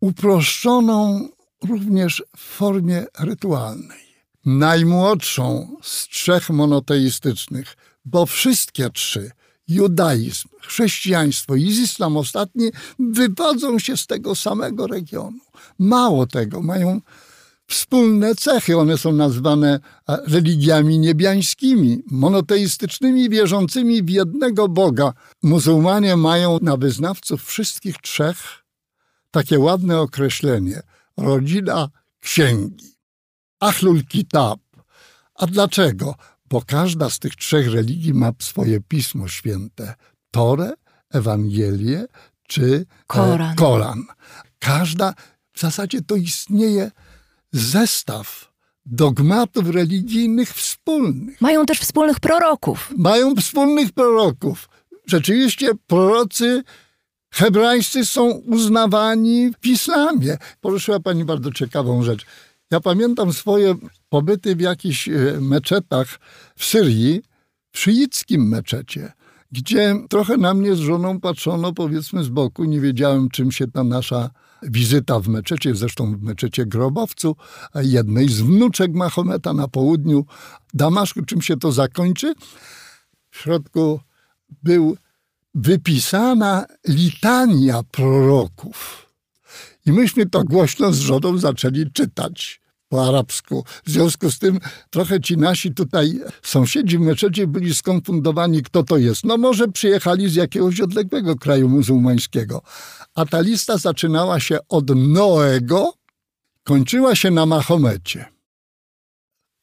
[0.00, 1.28] uproszczoną
[1.64, 4.02] również w formie rytualnej.
[4.44, 9.30] Najmłodszą z trzech monoteistycznych, bo wszystkie trzy
[9.74, 15.38] judaizm, chrześcijaństwo i islam ostatni wywodzą się z tego samego regionu.
[15.78, 17.00] Mało tego, mają
[17.66, 18.78] wspólne cechy.
[18.78, 25.12] One są nazwane e, religiami niebiańskimi, monoteistycznymi, wierzącymi w jednego Boga.
[25.42, 28.62] Muzułmanie mają na wyznawców wszystkich trzech
[29.30, 30.82] takie ładne określenie
[31.16, 31.88] rodzina
[32.20, 32.92] księgi.
[33.60, 34.60] Ahlul Kitab.
[35.34, 36.14] A dlaczego?
[36.52, 39.94] Bo każda z tych trzech religii ma swoje pismo święte.
[40.30, 40.72] Torę,
[41.10, 42.06] Ewangelię
[42.48, 43.56] czy e, Koran.
[43.56, 44.04] Koran.
[44.58, 45.14] Każda,
[45.52, 46.90] w zasadzie to istnieje
[47.52, 48.52] zestaw
[48.86, 51.40] dogmatów religijnych wspólnych.
[51.40, 52.92] Mają też wspólnych proroków.
[52.96, 54.68] Mają wspólnych proroków.
[55.06, 56.62] Rzeczywiście prorocy
[57.30, 60.36] hebrajscy są uznawani w islamie.
[60.60, 62.26] Poruszyła Pani bardzo ciekawą rzecz.
[62.70, 63.74] Ja pamiętam swoje
[64.12, 66.20] pobyty w jakichś e, meczetach
[66.56, 67.22] w Syrii,
[67.72, 69.12] w szyickim meczecie,
[69.52, 72.64] gdzie trochę na mnie z żoną patrzono powiedzmy z boku.
[72.64, 74.30] Nie wiedziałem, czym się ta nasza
[74.62, 77.36] wizyta w meczecie, zresztą w meczecie Grobowcu,
[77.74, 80.24] jednej z wnuczek Mahometa na południu
[80.74, 82.34] Damaszku, czym się to zakończy.
[83.30, 84.00] W środku
[84.62, 84.96] był
[85.54, 89.06] wypisana litania proroków.
[89.86, 92.61] I myśmy to głośno z żoną zaczęli czytać
[92.92, 93.64] po arabsku.
[93.84, 94.58] W związku z tym
[94.90, 99.24] trochę ci nasi tutaj sąsiedzi w meczecie byli skonfundowani, kto to jest.
[99.24, 102.62] No może przyjechali z jakiegoś odległego kraju muzułmańskiego.
[103.14, 105.92] A ta lista zaczynała się od Noego,
[106.64, 108.24] kończyła się na Mahomecie.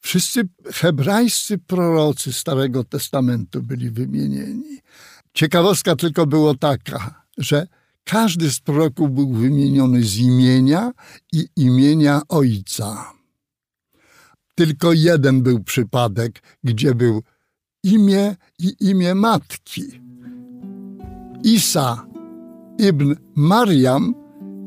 [0.00, 4.78] Wszyscy hebrajscy prorocy Starego Testamentu byli wymienieni.
[5.34, 7.66] Ciekawostka tylko było taka, że
[8.04, 10.92] każdy z proroków był wymieniony z imienia
[11.32, 13.19] i imienia ojca.
[14.60, 17.22] Tylko jeden był przypadek, gdzie był
[17.82, 19.82] imię i imię matki.
[21.44, 22.06] Isa
[22.78, 24.14] ibn Mariam,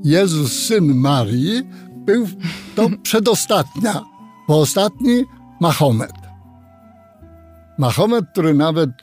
[0.04, 1.64] Jezus syn Marii,
[2.06, 2.28] był
[2.76, 4.04] to przedostatnia,
[4.48, 5.24] bo ostatni
[5.62, 6.14] Mahomet.
[7.78, 9.00] Mahomet, który nawet e,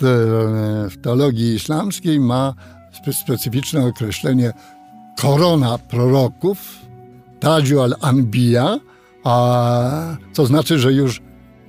[0.89, 2.55] w teologii islamskiej ma
[3.13, 4.53] specyficzne określenie
[5.21, 6.79] korona proroków,
[7.41, 8.90] Taju al-Anbiya,
[9.25, 11.21] a co znaczy, że już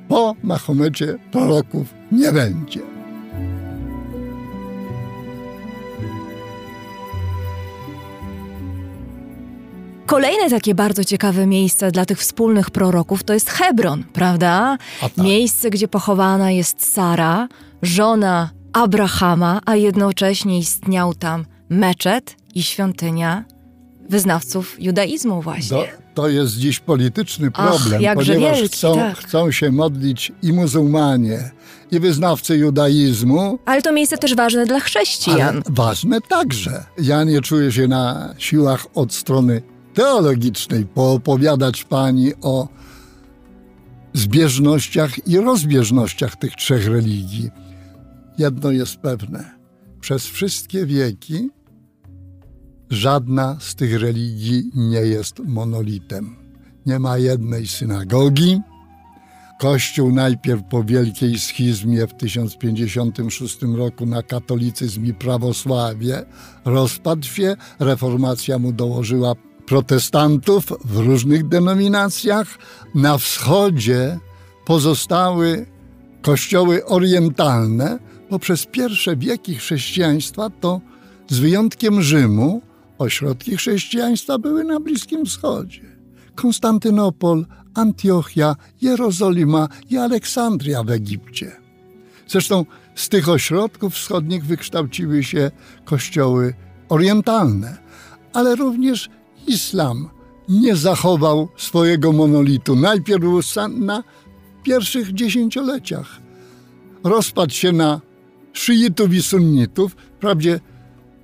[0.08, 2.82] po Mahomecie proroków nie będzie.
[10.06, 14.78] Kolejne takie bardzo ciekawe miejsce dla tych wspólnych proroków to jest Hebron, prawda?
[15.02, 15.18] tak.
[15.18, 17.48] Miejsce, gdzie pochowana jest Sara,
[17.82, 23.44] żona Abrahama, a jednocześnie istniał tam meczet i świątynia
[24.10, 26.01] wyznawców judaizmu właśnie.
[26.14, 29.18] To, jest dziś polityczny problem, Ach, ponieważ wielki, chcą, tak.
[29.18, 31.52] chcą się modlić i muzułmanie,
[31.92, 35.64] i wyznawcy judaizmu, Ale to miejsce też ważne dla chrześcijan.
[35.70, 36.86] ważne także.
[37.02, 39.62] Ja nie czuję się na siłach od strony
[39.94, 42.68] teologicznej poopowiadać pani o
[44.14, 47.50] zbieżnościach i rozbieżnościach tych trzech religii.
[48.38, 49.52] Jedno jest pewne.
[50.02, 51.50] Przez wszystkie wieki
[52.92, 56.36] żadna z tych religii nie jest monolitem.
[56.86, 58.62] Nie ma jednej synagogi.
[59.60, 66.26] Kościół najpierw po wielkiej schizmie w 1056 roku na katolicyzm i prawosławie
[66.66, 67.56] rozpadł się.
[67.80, 72.48] Reformacja mu dołożyła protestantów w różnych denominacjach.
[72.96, 74.20] Na wschodzie
[74.66, 75.66] pozostały
[76.22, 78.00] kościoły orientalne,
[78.32, 80.82] bo przez pierwsze wieki chrześcijaństwa to
[81.30, 82.62] z wyjątkiem Rzymu
[83.02, 85.82] ośrodki chrześcijaństwa były na Bliskim Wschodzie.
[86.36, 91.52] Konstantynopol, Antiochia, Jerozolima i Aleksandria w Egipcie.
[92.28, 95.52] Zresztą z tych ośrodków wschodnich wykształciły się
[95.86, 96.54] kościoły
[96.90, 97.78] orientalne,
[98.34, 99.10] ale również
[99.48, 100.10] islam
[100.50, 102.76] nie zachował swojego monolitu.
[102.76, 103.24] Najpierw
[103.70, 104.04] na
[104.64, 106.20] pierwszych dziesięcioleciach.
[107.04, 108.02] Rozpadł się na
[108.54, 109.96] szyitów i sunnitów.
[110.18, 110.60] Wprawdzie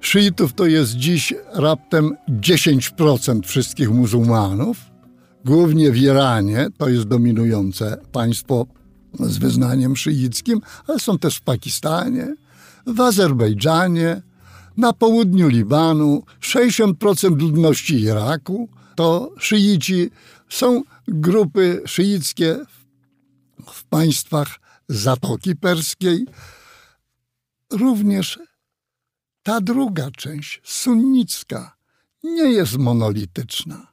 [0.01, 4.77] szyitów to jest dziś raptem 10% wszystkich muzułmanów.
[5.45, 8.65] Głównie w Iranie, to jest dominujące państwo
[9.19, 12.36] z wyznaniem szyickim, ale są też w Pakistanie,
[12.88, 14.21] w Azerbejdżanie,
[14.77, 20.10] na południu Libanu, 60% ludności Iraku to szyici.
[20.49, 22.60] Są grupy szyickie
[23.73, 24.47] w państwach
[24.89, 26.25] Zatoki Perskiej.
[27.71, 28.39] Również
[29.47, 31.75] ta druga część, sunnicka,
[32.23, 33.88] nie jest monolityczna.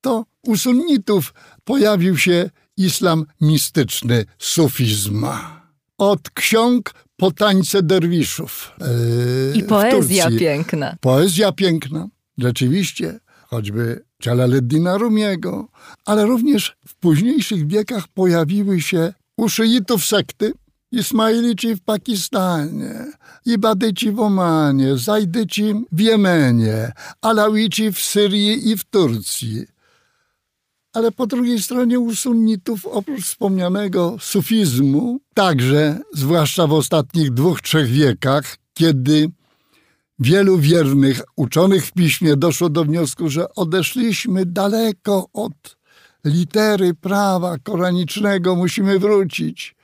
[0.00, 5.26] To u sunnitów pojawił się islam mistyczny, sufizm.
[5.98, 8.72] Od ksiąg po tańce derwiszów.
[9.54, 10.96] Yy, I poezja piękna.
[11.00, 15.68] Poezja piękna, rzeczywiście, choćby Jalaleddina Rumiego,
[16.04, 20.52] ale również w późniejszych wiekach pojawiły się u szyitów sekty,
[20.92, 23.06] Ismailici w Pakistanie,
[23.46, 29.66] Ibadyci w Omanie, Zajdyci w Jemenie, Alawici w Syrii i w Turcji.
[30.92, 37.86] Ale po drugiej stronie u sunnitów, oprócz wspomnianego sufizmu, także, zwłaszcza w ostatnich dwóch, trzech
[37.86, 39.30] wiekach, kiedy
[40.18, 45.76] wielu wiernych uczonych w piśmie doszło do wniosku, że odeszliśmy daleko od
[46.24, 49.79] litery prawa koranicznego, musimy wrócić.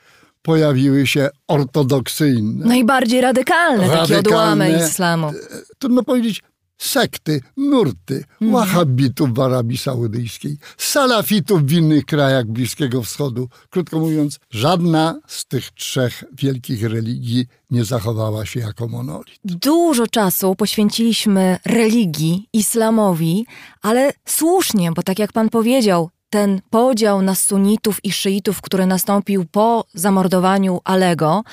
[0.47, 4.19] Pojawiły się ortodoksyjne, Najbardziej radykalne, takie Radykalne.
[4.19, 5.33] odłamy islamu.
[5.79, 6.43] trudno powiedzieć,
[6.79, 13.49] sekty, nurty, wahabitów w Arabii Saudyjskiej, salafitów w innych krajach Bliskiego Wschodu.
[13.71, 19.39] Krótko mówiąc, żadna z tych trzech wielkich religii nie zachowała się jako monolit.
[19.45, 23.47] Dużo czasu poświęciliśmy religii, islamowi,
[23.83, 29.45] ale słusznie, bo tak jak pan powiedział, ten podział na sunitów i szyitów, który nastąpił
[29.45, 31.45] po zamordowaniu Alego,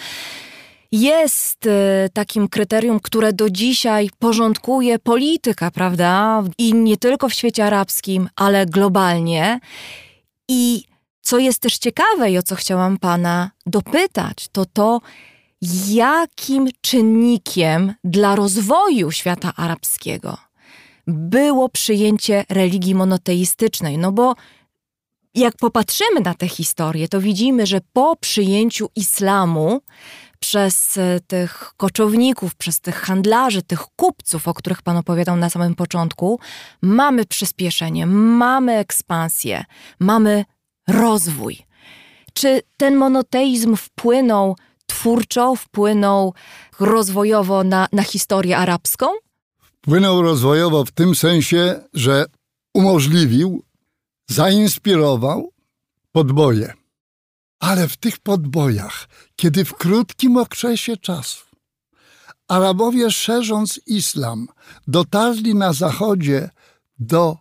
[0.91, 6.43] jest e, takim kryterium, które do dzisiaj porządkuje polityka, prawda?
[6.57, 9.59] I nie tylko w świecie arabskim, ale globalnie.
[10.49, 10.83] I
[11.21, 15.01] co jest też ciekawe i o co chciałam pana dopytać, to to,
[15.87, 20.37] jakim czynnikiem dla rozwoju świata arabskiego
[21.07, 23.97] było przyjęcie religii monoteistycznej.
[23.97, 24.35] No bo
[25.35, 29.81] jak popatrzymy na tę historię, to widzimy, że po przyjęciu islamu
[30.39, 35.75] przez e, tych koczowników, przez tych handlarzy, tych kupców, o których Pan opowiadał na samym
[35.75, 36.39] początku,
[36.81, 39.65] mamy przyspieszenie, mamy ekspansję,
[39.99, 40.45] mamy
[40.87, 41.57] rozwój.
[42.33, 44.55] Czy ten monoteizm wpłynął
[44.85, 46.33] twórczo, wpłynął
[46.79, 49.05] rozwojowo na, na historię arabską?
[49.61, 52.25] Wpłynął rozwojowo w tym sensie, że
[52.73, 53.63] umożliwił,
[54.27, 55.53] zainspirował
[56.11, 56.73] podboje.
[57.59, 61.53] Ale w tych podbojach, kiedy w krótkim okresie czasu
[62.47, 64.47] Arabowie szerząc islam
[64.87, 66.49] dotarli na zachodzie
[66.99, 67.37] do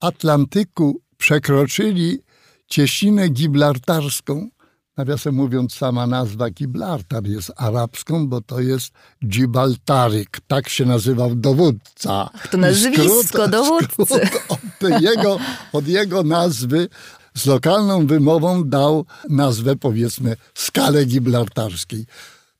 [0.00, 2.18] Atlantyku, przekroczyli
[2.66, 4.48] cieśninę gibraltarską,
[4.96, 8.92] Nawiasem mówiąc, sama nazwa Gibraltar jest arabską, bo to jest
[9.26, 10.40] Gibraltaryk.
[10.46, 12.30] Tak się nazywał dowódca.
[12.34, 13.94] Ach, to nazwisko Skrót- dowódcy.
[14.06, 15.38] skrót od jego,
[15.72, 16.88] od jego nazwy
[17.34, 22.06] z lokalną wymową dał nazwę, powiedzmy, skale gibraltarskiej.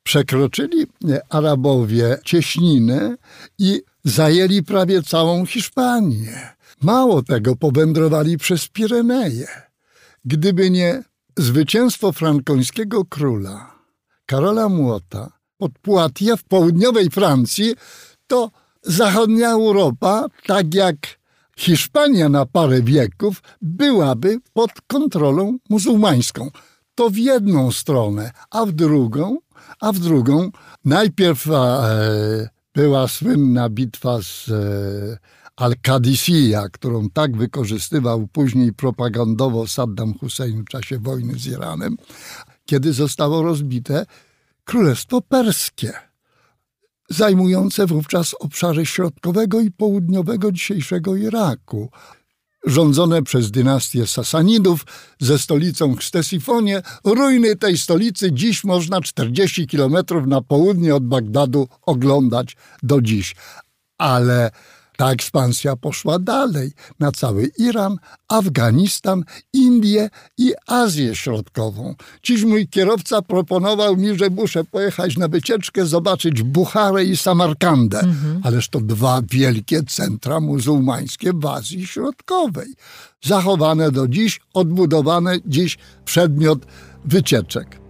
[0.02, 0.86] Przekroczyli
[1.28, 3.16] Arabowie cieśninę
[3.58, 6.56] i zajęli prawie całą Hiszpanię.
[6.82, 9.46] Mało tego, powędrowali przez Pireneje.
[10.24, 11.02] Gdyby nie
[11.36, 13.76] zwycięstwo frankońskiego króla
[14.26, 17.74] Karola Młota pod Poitiers w południowej Francji,
[18.26, 18.50] to
[18.82, 20.96] zachodnia Europa, tak jak
[21.58, 26.50] Hiszpania na parę wieków, byłaby pod kontrolą muzułmańską.
[26.94, 29.38] To w jedną stronę, a w drugą,
[29.80, 30.50] a w drugą
[30.84, 35.18] najpierw e, była słynna bitwa z e,
[35.56, 41.96] Al-Qadisiyah, którą tak wykorzystywał później propagandowo Saddam Hussein w czasie wojny z Iranem,
[42.66, 44.06] kiedy zostało rozbite
[44.64, 45.92] Królestwo Perskie,
[47.10, 51.90] zajmujące wówczas obszary środkowego i południowego dzisiejszego Iraku
[52.66, 54.86] rządzone przez dynastię Sasanidów
[55.20, 56.82] ze stolicą w.
[57.04, 63.36] Ruiny tej stolicy dziś można 40 kilometrów na południe od Bagdadu oglądać do dziś.
[63.98, 64.50] Ale
[64.96, 67.96] ta ekspansja poszła dalej na cały Iran,
[68.28, 71.94] Afganistan, Indię i Azję Środkową.
[72.22, 78.00] Dziś mój kierowca proponował mi, że muszę pojechać na wycieczkę, zobaczyć Bucharę i Samarkandę.
[78.00, 78.40] Mhm.
[78.44, 82.74] Ależ to dwa wielkie centra muzułmańskie w Azji Środkowej.
[83.24, 86.66] Zachowane do dziś, odbudowane dziś przedmiot
[87.04, 87.85] wycieczek.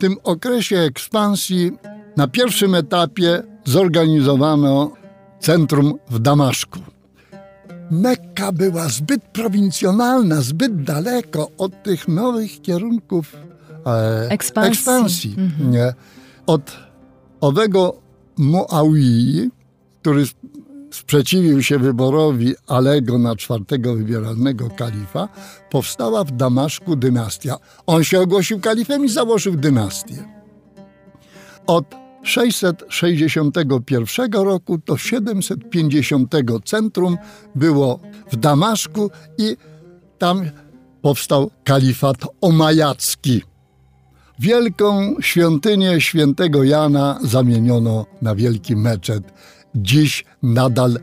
[0.00, 1.72] Tym okresie ekspansji
[2.16, 4.92] na pierwszym etapie zorganizowano
[5.40, 6.78] centrum w Damaszku.
[7.90, 13.36] Mekka była zbyt prowincjonalna, zbyt daleko od tych nowych kierunków
[13.86, 14.70] e, ekspansji.
[14.70, 15.34] ekspansji.
[15.38, 15.94] Mhm.
[16.46, 16.76] Od
[17.40, 18.00] owego
[18.36, 19.50] Muawii,
[20.02, 20.24] który
[20.90, 25.28] sprzeciwił się wyborowi Alego na czwartego wybieralnego kalifa,
[25.70, 27.56] powstała w Damaszku dynastia.
[27.86, 30.24] On się ogłosił kalifem i założył dynastię.
[31.66, 31.84] Od
[32.22, 36.34] 661 roku do 750
[36.64, 37.18] centrum
[37.54, 38.00] było
[38.32, 39.56] w Damaszku i
[40.18, 40.50] tam
[41.02, 43.42] powstał kalifat omajacki.
[44.38, 49.22] Wielką świątynię świętego Jana zamieniono na wielki meczet
[49.74, 50.98] Dziś nadal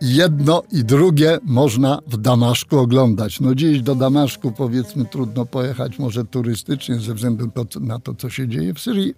[0.00, 3.40] jedno i drugie można w Damaszku oglądać.
[3.40, 7.50] No dziś do Damaszku powiedzmy trudno pojechać, może turystycznie ze względu
[7.80, 9.14] na to, co się dzieje w Syrii,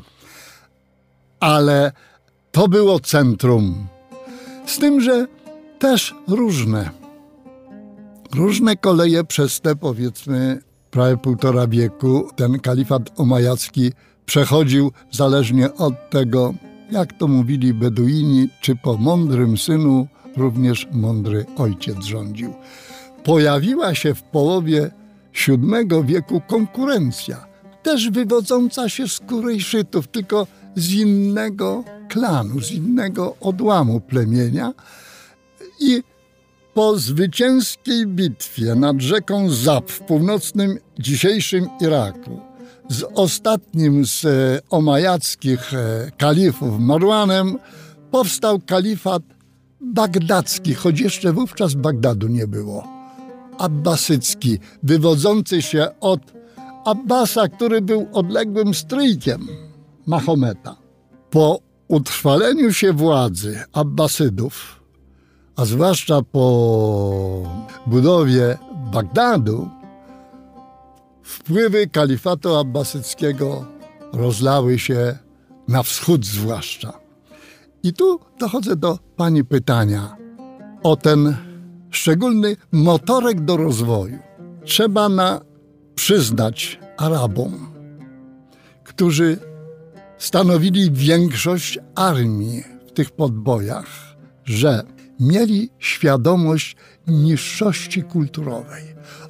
[1.40, 1.92] ale
[2.52, 3.86] to było centrum.
[4.66, 5.26] Z tym, że
[5.78, 6.90] też różne.
[8.34, 13.92] Różne koleje przez te powiedzmy prawie półtora wieku ten kalifat omajacki
[14.26, 16.54] przechodził zależnie od tego,
[16.90, 22.54] jak to mówili Beduini, czy po mądrym synu również mądry ojciec rządził.
[23.24, 24.90] Pojawiła się w połowie
[25.46, 27.46] VII wieku konkurencja,
[27.82, 34.72] też wywodząca się z Kurejszytów, tylko z innego klanu, z innego odłamu plemienia.
[35.80, 36.02] I
[36.74, 42.47] po zwycięskiej bitwie nad rzeką Zab w północnym dzisiejszym Iraku
[42.88, 47.58] z ostatnim z e, omajackich e, kalifów Marwanem
[48.10, 49.22] powstał kalifat
[49.80, 52.84] bagdacki, choć jeszcze wówczas Bagdadu nie było.
[53.58, 56.20] Abbasycki, wywodzący się od
[56.84, 59.46] Abbasa, który był odległym stryjkiem
[60.06, 60.76] Mahometa.
[61.30, 64.82] Po utrwaleniu się władzy Abbasydów,
[65.56, 66.42] a zwłaszcza po
[67.86, 68.58] budowie
[68.92, 69.68] Bagdadu,
[71.28, 73.66] Wpływy kalifatu abbasyckiego
[74.12, 75.18] rozlały się
[75.68, 76.92] na wschód zwłaszcza.
[77.82, 80.16] I tu dochodzę do pani pytania
[80.82, 81.36] o ten
[81.90, 84.18] szczególny motorek do rozwoju.
[84.64, 85.40] Trzeba na
[85.94, 87.72] przyznać Arabom,
[88.84, 89.38] którzy
[90.18, 93.86] stanowili większość armii w tych podbojach,
[94.44, 94.82] że
[95.20, 96.76] mieli świadomość
[97.06, 98.84] niższości kulturowej.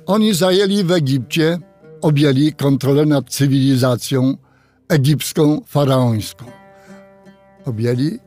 [0.07, 1.59] Oni zajęli w Egipcie
[2.01, 4.37] objęli kontrolę nad cywilizacją
[4.89, 6.45] egipską, faraońską.
[7.65, 8.19] Objęli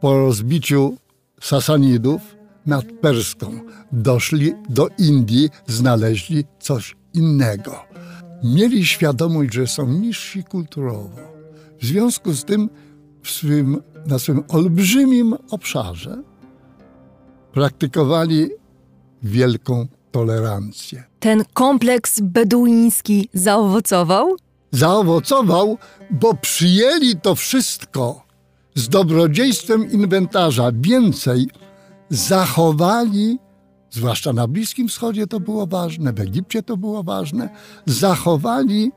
[0.00, 0.96] po rozbiciu
[1.40, 2.36] Sasanidów
[2.66, 3.60] nad Perską.
[3.92, 7.74] Doszli do Indii, znaleźli coś innego.
[8.44, 11.18] Mieli świadomość, że są niżsi kulturowo.
[11.80, 12.70] W związku z tym
[13.22, 16.22] swym, na swym olbrzymim obszarze
[17.52, 18.50] praktykowali
[19.22, 21.04] wielką tolerancję.
[21.20, 24.36] Ten kompleks beduiński zaowocował?
[24.70, 25.78] Zaowocował,
[26.10, 28.22] bo przyjęli to wszystko
[28.74, 30.70] z dobrodziejstwem inwentarza.
[30.74, 31.48] Więcej
[32.10, 33.38] zachowali,
[33.90, 37.48] zwłaszcza na Bliskim Wschodzie to było ważne, w Egipcie to było ważne,
[37.86, 38.92] zachowali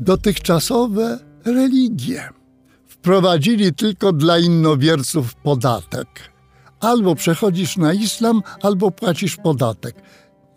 [0.00, 2.28] dotychczasowe religie.
[2.86, 6.08] Wprowadzili tylko dla innowierców podatek.
[6.80, 9.94] Albo przechodzisz na islam, albo płacisz podatek.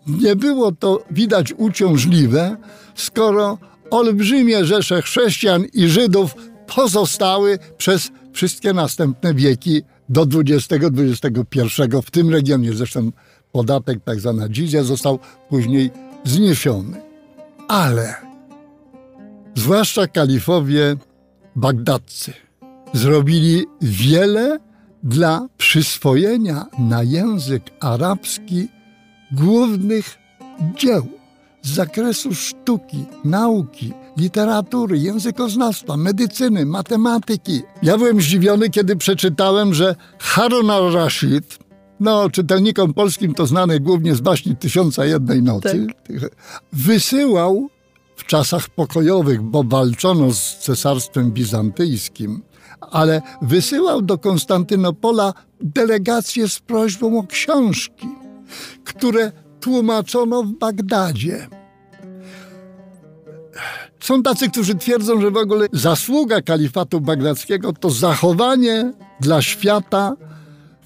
[0.06, 2.56] Nie było to widać uciążliwe,
[2.94, 3.58] skoro
[3.90, 6.34] olbrzymie rzesze chrześcijan i Żydów
[6.74, 11.70] pozostały przez wszystkie następne wieki do XX-XXI.
[12.04, 13.10] W tym regionie zresztą
[13.52, 15.90] podatek, tak zwana dzizja, został później
[16.24, 17.00] zniesiony.
[17.68, 18.14] Ale
[19.54, 20.96] zwłaszcza kalifowie
[21.56, 22.32] bagdadcy
[22.92, 24.58] zrobili wiele
[25.02, 28.68] dla przyswojenia na język arabski
[29.34, 30.18] głównych
[30.76, 31.06] dzieł
[31.62, 37.62] z zakresu sztuki, nauki, literatury, językoznawstwa, medycyny, matematyki.
[37.82, 41.58] Ja byłem zdziwiony, kiedy przeczytałem, że Harun al-Rashid,
[42.00, 46.30] no czytelnikom polskim to znane głównie z baśni Tysiąca Jednej Nocy, tak.
[46.72, 47.68] wysyłał
[48.16, 52.42] w czasach pokojowych, bo walczono z cesarstwem bizantyjskim,
[52.80, 58.08] ale wysyłał do Konstantynopola delegacje z prośbą o książki,
[58.84, 61.48] które tłumaczono w Bagdadzie.
[64.00, 70.16] Są tacy, którzy twierdzą, że w ogóle zasługa kalifatu bagdadzkiego to zachowanie dla świata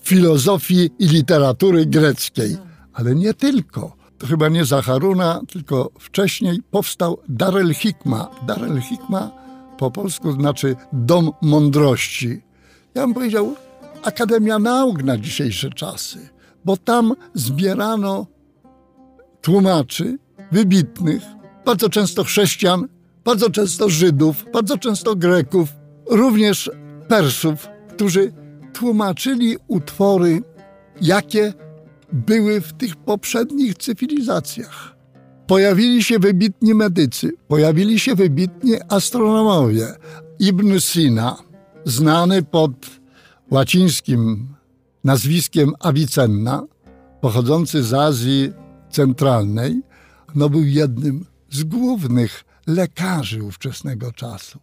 [0.03, 2.57] filozofii i literatury greckiej.
[2.93, 3.97] Ale nie tylko.
[4.19, 8.31] To chyba nie za Haruna, tylko wcześniej powstał Darel Hikma.
[8.47, 9.31] Darel Hikma
[9.79, 12.43] po polsku znaczy dom mądrości.
[12.95, 13.55] Ja bym powiedział
[14.03, 16.29] Akademia Nauk na dzisiejsze czasy,
[16.65, 18.27] bo tam zbierano
[19.41, 20.19] tłumaczy
[20.53, 21.23] wybitnych,
[21.65, 22.89] bardzo często chrześcijan,
[23.25, 25.69] bardzo często Żydów, bardzo często Greków,
[26.11, 26.71] również
[27.09, 28.33] Persów, którzy
[28.73, 30.43] tłumaczyli utwory,
[31.01, 31.53] jakie
[32.13, 34.97] były w tych poprzednich cywilizacjach.
[35.47, 39.87] Pojawili się wybitni medycy, pojawili się wybitni astronomowie.
[40.39, 41.37] Ibn Sina,
[41.85, 42.73] znany pod
[43.51, 44.49] łacińskim
[45.09, 46.67] nazwiskiem Avicenna,
[47.21, 48.53] pochodzący z Azji
[48.91, 49.83] Centralnej,
[50.35, 54.59] no był jednym z głównych lekarzy ówczesnego czasu.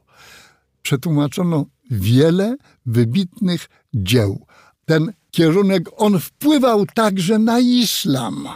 [0.82, 4.46] Przetłumaczono wiele wybitnych dzieł.
[4.86, 8.48] Ten kierunek, on wpływał także na islam.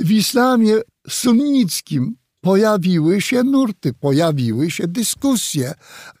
[0.00, 0.74] W islamie
[1.08, 5.74] sunnickim pojawiły się nurty, pojawiły się dyskusje.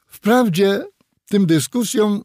[0.06, 0.84] Wprawdzie
[1.28, 2.24] tym dyskusjom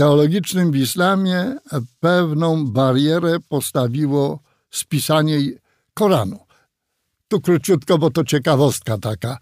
[0.00, 1.56] teologicznym w islamie
[2.00, 4.40] pewną barierę postawiło
[4.70, 5.38] spisanie
[5.94, 6.38] Koranu.
[7.28, 9.38] Tu króciutko, bo to ciekawostka taka.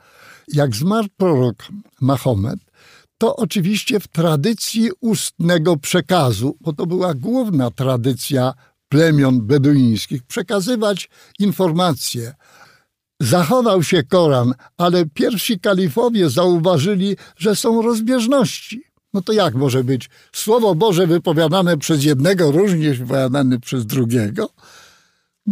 [0.49, 1.69] Jak zmarł prorok
[2.01, 2.59] Mahomet,
[3.19, 8.53] to oczywiście w tradycji ustnego przekazu, bo to była główna tradycja
[8.89, 12.35] plemion beduińskich, przekazywać informacje.
[13.21, 18.88] Zachował się Koran, ale pierwsi kalifowie zauważyli, że są rozbieżności.
[19.15, 24.49] No to jak może być Słowo Boże wypowiadane przez jednego, również wypowiadane przez drugiego?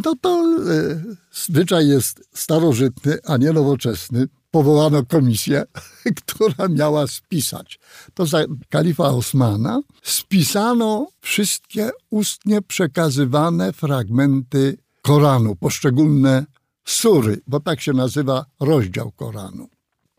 [0.05, 1.03] No to e,
[1.33, 4.29] zwyczaj jest starożytny, a nie nowoczesny.
[4.51, 5.65] Powołano komisję,
[6.21, 7.79] która miała spisać.
[8.15, 16.47] To za kalifa Osmana spisano wszystkie ustnie przekazywane fragmenty Koranu, poszczególne
[16.85, 19.69] sury, bo tak się nazywa rozdział Koranu.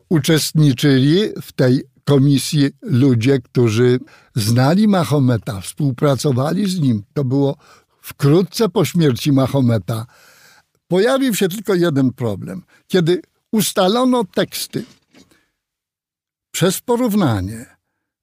[0.08, 4.00] Uczestniczyli w tej komisji ludzie, którzy
[4.34, 7.02] znali Mahometa, współpracowali z nim.
[7.14, 7.56] To było
[8.00, 10.06] wkrótce po śmierci Mahometa,
[10.88, 12.62] pojawił się tylko jeden problem.
[12.86, 14.84] Kiedy ustalono teksty
[16.50, 17.76] przez porównanie,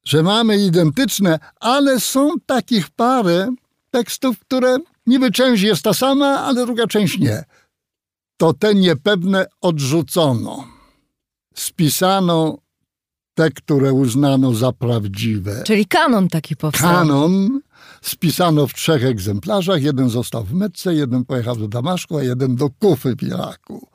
[0.05, 3.55] że mamy identyczne, ale są takich parę
[3.91, 7.43] tekstów, które niby część jest ta sama, ale druga część nie.
[8.37, 10.67] To te niepewne odrzucono.
[11.55, 12.64] Spisano
[13.35, 15.63] te, które uznano za prawdziwe.
[15.65, 16.91] Czyli kanon taki powstał.
[16.91, 17.59] Kanon
[18.01, 19.83] spisano w trzech egzemplarzach.
[19.83, 23.87] Jeden został w Metce, jeden pojechał do Damaszku, a jeden do Kufy w Iraku.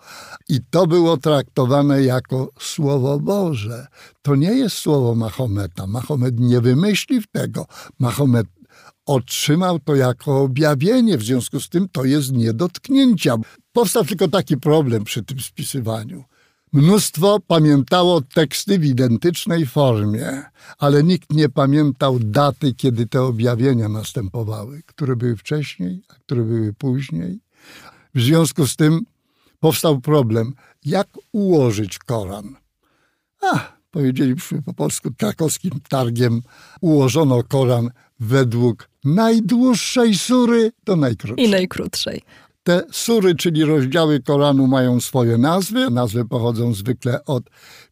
[0.49, 3.86] I to było traktowane jako Słowo Boże.
[4.22, 5.86] To nie jest słowo Mahometa.
[5.86, 7.66] Mahomet nie wymyślił tego.
[7.99, 8.47] Mahomet
[9.07, 13.36] otrzymał to jako objawienie, w związku z tym to jest nie dotknięcia.
[13.72, 16.24] Powstał tylko taki problem przy tym spisywaniu.
[16.72, 20.42] Mnóstwo pamiętało teksty w identycznej formie,
[20.78, 26.72] ale nikt nie pamiętał daty, kiedy te objawienia następowały, które były wcześniej, a które były
[26.72, 27.40] później.
[28.14, 29.00] W związku z tym
[29.60, 30.54] powstał problem,
[30.84, 32.56] jak ułożyć Koran.
[33.42, 36.40] A, powiedzielibyśmy po polsku, krakowskim targiem
[36.80, 37.90] ułożono Koran
[38.20, 41.46] według najdłuższej sury do najkrótszej.
[41.46, 42.22] I najkrótszej.
[42.62, 45.90] Te sury, czyli rozdziały Koranu, mają swoje nazwy.
[45.90, 47.42] Nazwy pochodzą zwykle od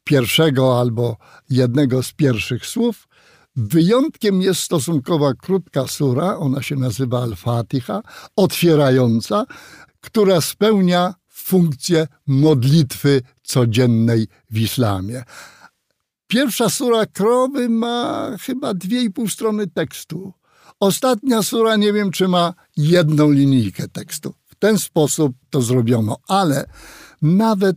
[0.05, 1.17] pierwszego albo
[1.51, 3.09] jednego z pierwszych słów.
[3.57, 8.03] Wyjątkiem jest stosunkowo krótka sura, ona się nazywa Al-Fatiha,
[8.37, 9.45] otwierająca,
[10.01, 15.25] która spełnia funkcję modlitwy codziennej w islamie.
[16.27, 20.33] Pierwsza sura krowy ma chyba dwie i pół strony tekstu.
[20.81, 24.35] Ostatnia sura nie wiem, czy ma jedną linijkę tekstu.
[24.59, 26.65] Ten sposób to zrobiono, ale
[27.23, 27.77] nawet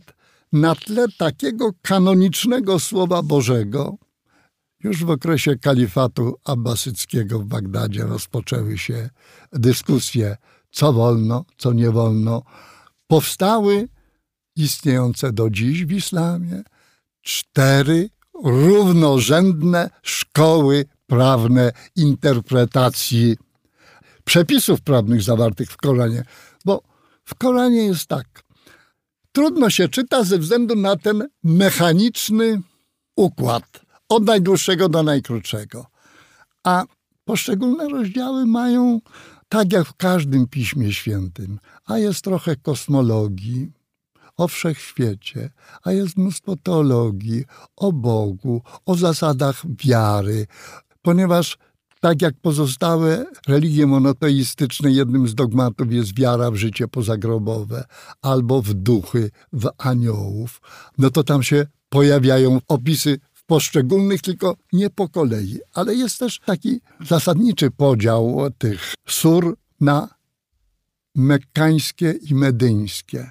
[0.52, 3.96] na tle takiego kanonicznego Słowa Bożego,
[4.84, 9.10] już w okresie kalifatu abbasyckiego w Bagdadzie rozpoczęły się
[9.52, 10.36] dyskusje,
[10.70, 12.42] co wolno, co nie wolno.
[13.06, 13.88] Powstały
[14.56, 16.62] istniejące do dziś w islamie
[17.22, 18.10] cztery
[18.44, 23.36] równorzędne szkoły prawne interpretacji
[24.24, 26.24] przepisów prawnych zawartych w Koranie.
[27.32, 28.44] W Koranie jest tak.
[29.32, 32.62] Trudno się czyta ze względu na ten mechaniczny
[33.16, 35.86] układ od najdłuższego do najkrótszego.
[36.64, 36.84] A
[37.24, 39.00] poszczególne rozdziały mają,
[39.48, 43.72] tak jak w każdym piśmie świętym, a jest trochę kosmologii,
[44.36, 45.50] o wszechświecie,
[45.82, 47.44] a jest mnóstwo teologii,
[47.76, 50.46] o Bogu, o zasadach wiary,
[51.02, 51.58] ponieważ
[52.02, 57.84] tak jak pozostałe religie monoteistyczne, jednym z dogmatów jest wiara w życie pozagrobowe
[58.22, 60.60] albo w duchy, w aniołów,
[60.98, 65.58] no to tam się pojawiają opisy w poszczególnych, tylko nie po kolei.
[65.74, 70.08] Ale jest też taki zasadniczy podział tych sur na
[71.14, 73.30] mekkańskie i medyńskie.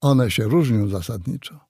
[0.00, 1.60] One się różnią zasadniczo.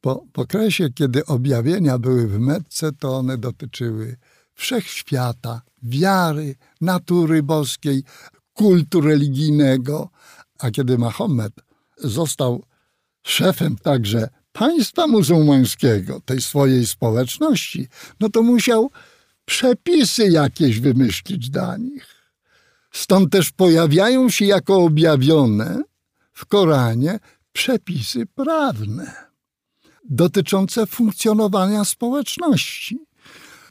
[0.00, 4.16] Po, okresie, kiedy objawienia były w Metce, to one dotyczyły
[4.60, 8.02] wszechświata, wiary, natury boskiej,
[8.52, 10.10] kultu religijnego.
[10.58, 11.52] A kiedy Mahomet
[11.96, 12.64] został
[13.22, 17.88] szefem także państwa muzułmańskiego, tej swojej społeczności,
[18.20, 18.90] no to musiał
[19.44, 22.06] przepisy jakieś wymyślić dla nich.
[22.92, 25.82] Stąd też pojawiają się jako objawione
[26.32, 27.18] w Koranie
[27.52, 29.30] przepisy prawne
[30.04, 33.09] dotyczące funkcjonowania społeczności.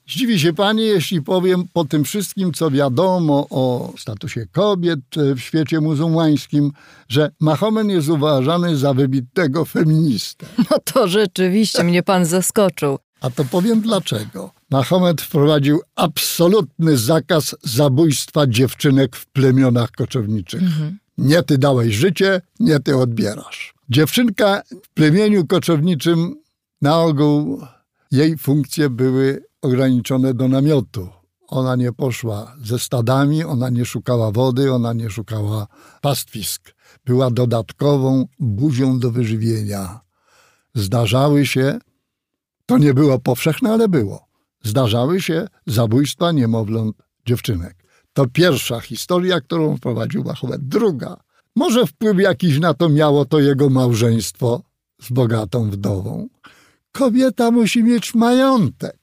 [0.10, 5.00] Zdziwi się pani, jeśli powiem po tym wszystkim, co wiadomo o statusie kobiet
[5.36, 6.72] w świecie muzułmańskim,
[7.10, 10.46] że Mahomet jest uważany za wybitnego feministę.
[10.72, 13.00] No to rzeczywiście mnie pan zaskoczył.
[13.22, 14.52] A to powiem dlaczego.
[14.72, 20.62] Mahomet wprowadził absolutny zakaz zabójstwa dziewczynek w plemionach koczowniczych.
[20.64, 20.98] Mhm.
[21.18, 23.74] Nie ty dałeś życie, nie ty odbierasz.
[23.90, 26.36] Dziewczynka w plemieniu koczowniczym
[26.82, 27.62] na ogół
[28.12, 31.10] jej funkcje były ograniczone do namiotu.
[31.48, 35.68] Ona nie poszła ze stadami, ona nie szukała wody, ona nie szukała
[36.02, 36.76] pastwisk.
[37.06, 40.00] Była dodatkową buzią do wyżywienia.
[40.76, 41.80] Zdarzały się,
[42.66, 44.28] to nie było powszechne, ale było.
[44.64, 46.96] Zdarzały się zabójstwa niemowląt
[47.26, 47.76] dziewczynek.
[48.14, 50.68] To pierwsza historia, którą wprowadził Mahomet.
[50.68, 51.18] Druga.
[51.56, 54.62] Może wpływ jakiś na to miało to jego małżeństwo
[55.02, 56.28] z bogatą wdową.
[56.92, 58.99] Kobieta musi mieć majątek.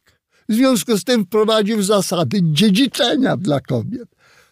[0.48, 4.08] W związku z tym wprowadził zasady dziedziczenia dla kobiet.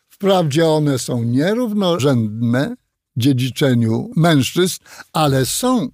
[0.09, 2.77] Wprawdzie one są nierównorzędne
[3.17, 4.79] dziedziczeniu mężczyzn,
[5.13, 5.89] ale są.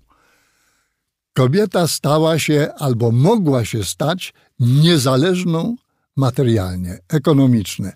[1.32, 5.76] Kobieta stała się albo mogła się stać niezależną
[6.16, 7.92] materialnie, ekonomicznie.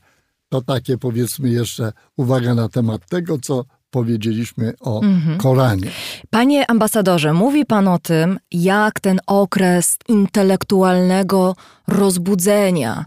[0.48, 3.64] To takie powiedzmy jeszcze uwaga na temat tego, co
[3.95, 5.38] powiedzieliśmy o mhm.
[5.38, 5.90] Koranie.
[6.30, 11.57] Panie ambasadorze, mówi pan o tym, jak ten okres intelektualnego
[11.88, 13.05] rozbudzenia,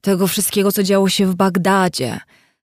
[0.00, 2.20] tego wszystkiego, co działo się w Bagdadzie,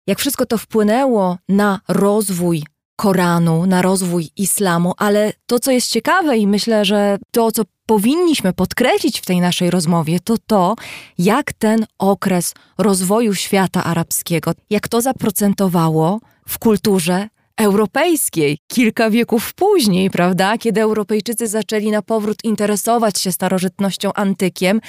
[0.06, 2.64] jak wszystko to wpłynęło na rozwój
[2.96, 8.52] Koranu, na rozwój islamu, ale to, co jest ciekawe i myślę, że to, co powinniśmy
[8.52, 10.74] podkreślić w tej naszej rozmowie, to to,
[11.18, 20.10] jak ten okres rozwoju świata arabskiego, jak to zaprocentowało w kulturze europejskiej, kilka wieków później,
[20.10, 24.80] prawda, kiedy Europejczycy zaczęli na powrót interesować się starożytnością antykiem,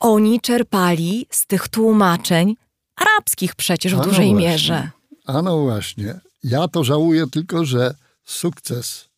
[0.00, 2.56] oni czerpali z tych tłumaczeń
[2.96, 4.48] arabskich przecież w dużej właśnie.
[4.48, 4.90] mierze.
[5.26, 6.20] A no właśnie.
[6.44, 7.94] Ja to żałuję tylko, że
[8.24, 9.08] sukces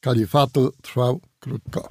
[0.00, 1.88] kalifatu trwał krótko.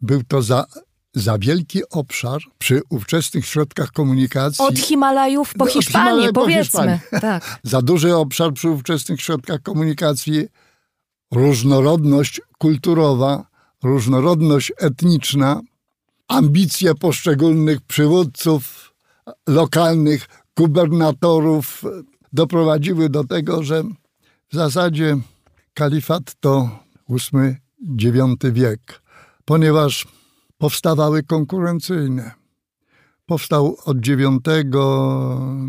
[0.00, 0.66] Był to za
[1.14, 4.64] za wielki obszar przy ówczesnych środkach komunikacji.
[4.64, 7.00] Od Himalajów po Hiszpanię, powiedzmy.
[7.10, 7.60] Po tak.
[7.62, 10.48] Za duży obszar przy ówczesnych środkach komunikacji,
[11.30, 13.50] różnorodność kulturowa
[13.82, 15.60] różnorodność etniczna,
[16.28, 18.94] ambicje poszczególnych przywódców
[19.46, 21.84] lokalnych, gubernatorów
[22.32, 23.82] doprowadziły do tego, że
[24.52, 25.16] w zasadzie
[25.74, 26.70] kalifat to
[27.08, 29.02] VIII-IX wiek,
[29.44, 30.06] ponieważ
[30.60, 32.30] powstawały konkurencyjne.
[33.26, 34.20] Powstał od IX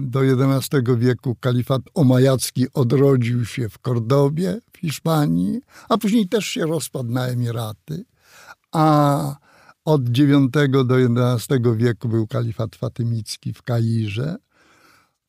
[0.02, 6.66] do XI wieku kalifat omajacki, odrodził się w Kordobie, w Hiszpanii, a później też się
[6.66, 8.06] rozpadł na Emiraty.
[8.72, 9.36] A
[9.86, 10.52] od IX
[10.86, 14.36] do XI wieku był kalifat fatymicki w Kairze.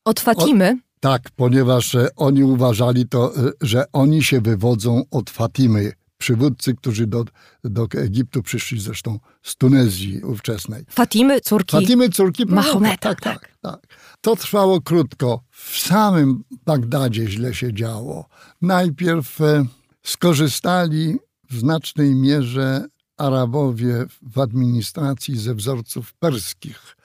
[0.05, 0.79] Od Fatimy?
[0.79, 5.91] O, tak, ponieważ e, oni uważali to, e, że oni się wywodzą od Fatimy,
[6.23, 7.25] przywódcy, którzy do,
[7.63, 10.85] do Egiptu przyszli zresztą z Tunezji ówczesnej.
[10.89, 13.09] Fatimy, córki Fatimy, córki Mahometa.
[13.09, 13.97] Tak, tak, tak, tak.
[14.21, 15.43] To trwało krótko.
[15.51, 18.25] W samym Bagdadzie źle się działo.
[18.61, 19.65] Najpierw e,
[20.03, 21.17] skorzystali
[21.49, 22.85] w znacznej mierze
[23.17, 26.97] Arabowie w administracji ze wzorców perskich.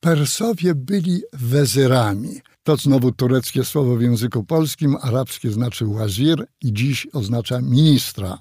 [0.00, 2.40] Persowie byli wezyrami.
[2.68, 8.38] To znowu tureckie słowo w języku polskim, arabskie znaczy wazir i dziś oznacza ministra.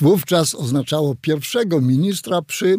[0.00, 2.76] Wówczas oznaczało pierwszego ministra przy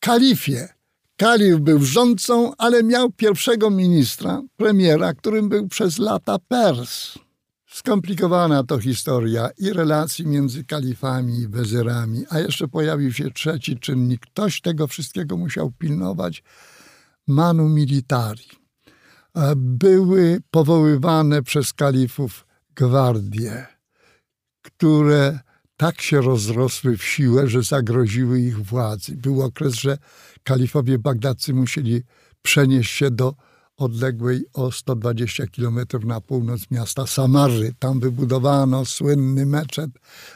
[0.00, 0.68] kalifie.
[1.16, 7.18] Kalif był rządcą, ale miał pierwszego ministra, premiera, którym był przez lata Pers.
[7.66, 14.20] Skomplikowana to historia i relacji między kalifami i wezyrami, a jeszcze pojawił się trzeci czynnik.
[14.20, 16.42] Ktoś tego wszystkiego musiał pilnować.
[17.26, 18.65] Manu militari.
[19.36, 23.66] E, były powoływane przez kalifów gwardie,
[24.62, 25.38] które
[25.76, 29.16] tak się rozrosły w siłę, że zagroziły ich władzy.
[29.16, 29.98] Był okres, że
[30.42, 32.02] kalifowie bagdadcy musieli
[32.42, 33.34] przenieść się do
[33.76, 37.74] odległej o 120 km na północ miasta Samary.
[37.78, 39.90] Tam wybudowano słynny meczet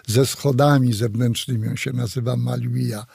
[0.07, 3.07] ze schodami zewnętrznymi, on się nazywa Malwija.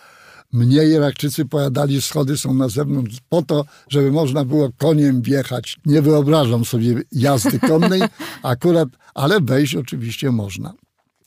[0.55, 5.77] Mnie Irakczycy pojadali, schody są na zewnątrz po to, żeby można było koniem wjechać.
[5.85, 8.01] Nie wyobrażam sobie jazdy konnej
[8.43, 10.73] akurat, ale wejść oczywiście można.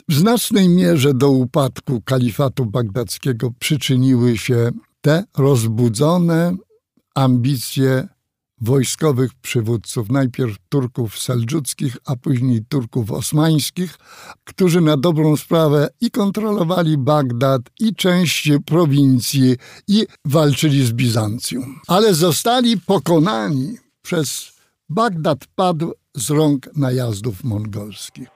[0.09, 4.71] W znacznej mierze do upadku kalifatu bagdackiego przyczyniły się
[5.01, 6.55] te rozbudzone
[7.15, 8.07] ambicje
[8.61, 13.97] wojskowych przywódców, najpierw Turków seldżuckich, a później Turków osmańskich,
[14.43, 19.57] którzy na dobrą sprawę i kontrolowali Bagdad, i część prowincji,
[19.87, 21.79] i walczyli z Bizancjum.
[21.87, 24.51] Ale zostali pokonani przez
[24.89, 28.27] Bagdad padł z rąk najazdów mongolskich.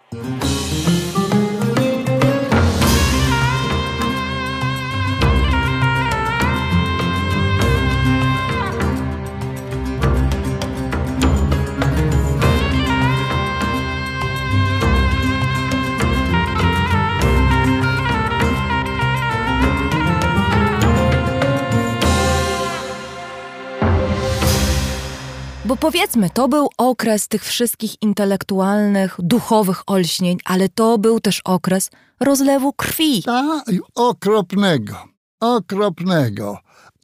[25.74, 31.90] Bo powiedzmy, to był okres tych wszystkich intelektualnych, duchowych olśnień, ale to był też okres
[32.20, 33.24] rozlewu krwi.
[33.24, 34.94] Tak, okropnego,
[35.40, 36.58] okropnego.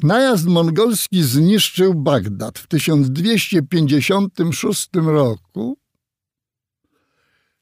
[0.04, 5.78] Najazd mongolski zniszczył Bagdad w 1256 roku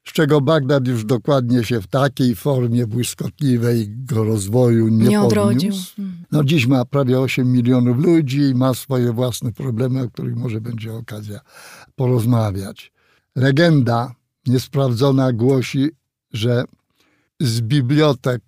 [0.08, 5.72] z czego Bagdad już dokładnie się w takiej formie błyskotliwej go rozwoju nie, nie odrodził.
[6.32, 10.60] No dziś ma prawie 8 milionów ludzi i ma swoje własne problemy, o których może
[10.60, 11.40] będzie okazja
[11.96, 12.92] porozmawiać.
[13.36, 14.14] Legenda
[14.46, 15.90] niesprawdzona głosi,
[16.32, 16.64] że
[17.40, 18.42] z bibliotek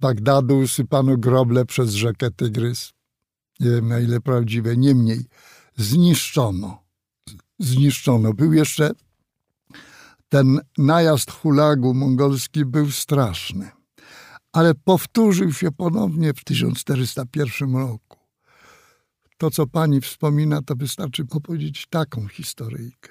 [0.00, 2.92] Bagdadu usypano groble przez rzekę Tygrys.
[3.60, 5.24] Nie wiem na ile prawdziwe, niemniej
[5.76, 6.82] zniszczono.
[7.58, 8.34] Zniszczono.
[8.34, 8.90] Był jeszcze
[10.30, 13.70] ten najazd hulagu mongolski był straszny,
[14.52, 18.18] ale powtórzył się ponownie w 1401 roku.
[19.38, 23.10] To, co pani wspomina, to wystarczy opowiedzieć taką historyjkę.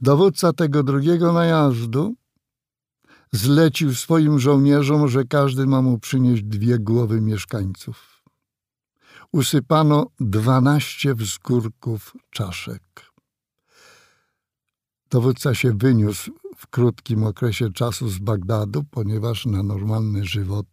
[0.00, 2.14] Dowódca tego drugiego najazdu
[3.32, 8.22] zlecił swoim żołnierzom, że każdy ma mu przynieść dwie głowy mieszkańców.
[9.32, 13.05] Usypano dwanaście wzgórków czaszek.
[15.10, 20.66] Dowódca się wyniósł w krótkim okresie czasu z Bagdadu, ponieważ na normalny żywot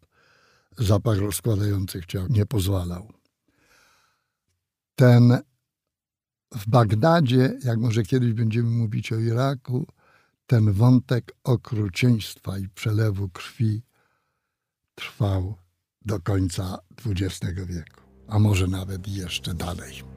[0.78, 3.14] zapach rozkładających ciał nie pozwalał.
[4.96, 5.38] Ten
[6.52, 9.88] w Bagdadzie, jak może kiedyś będziemy mówić o Iraku,
[10.48, 13.82] ten wątek okrucieństwa i przelewu krwi
[14.96, 15.56] trwał
[16.02, 20.13] do końca XX wieku, a może nawet jeszcze dalej.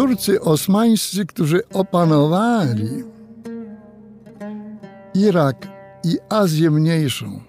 [0.00, 2.88] Turcy osmańscy, którzy opanowali
[5.14, 5.68] Irak
[6.04, 7.40] i Azję Mniejszą.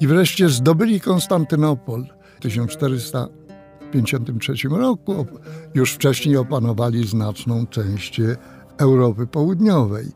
[0.00, 2.06] I wreszcie zdobyli Konstantynopol
[2.36, 5.26] w 1453 roku.
[5.74, 8.20] Już wcześniej opanowali znaczną część
[8.76, 10.06] Europy Południowej.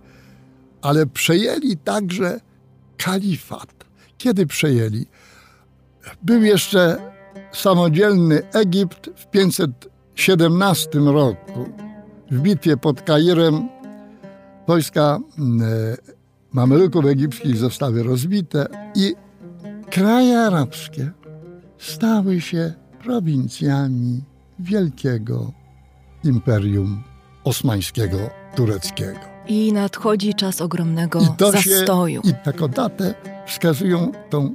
[0.83, 2.41] Ale przejęli także
[2.97, 3.85] kalifat.
[4.19, 5.07] Kiedy przejęli?
[6.23, 7.13] Był jeszcze
[7.53, 9.27] samodzielny Egipt w
[10.15, 11.69] 517 roku.
[12.31, 13.69] W bitwie pod Kairem
[14.67, 15.97] wojska e,
[16.53, 19.15] Mameluków egipskich zostały rozbite i
[19.91, 21.11] kraje arabskie
[21.79, 22.73] stały się
[23.05, 24.25] prowincjami
[24.59, 25.53] wielkiego
[26.25, 27.03] imperium
[27.45, 28.19] osmańskiego,
[28.57, 29.19] tureckiego.
[29.47, 32.23] I nadchodzi czas ogromnego I zastoju.
[32.23, 33.15] Się, I taką datę
[33.47, 34.55] wskazują tą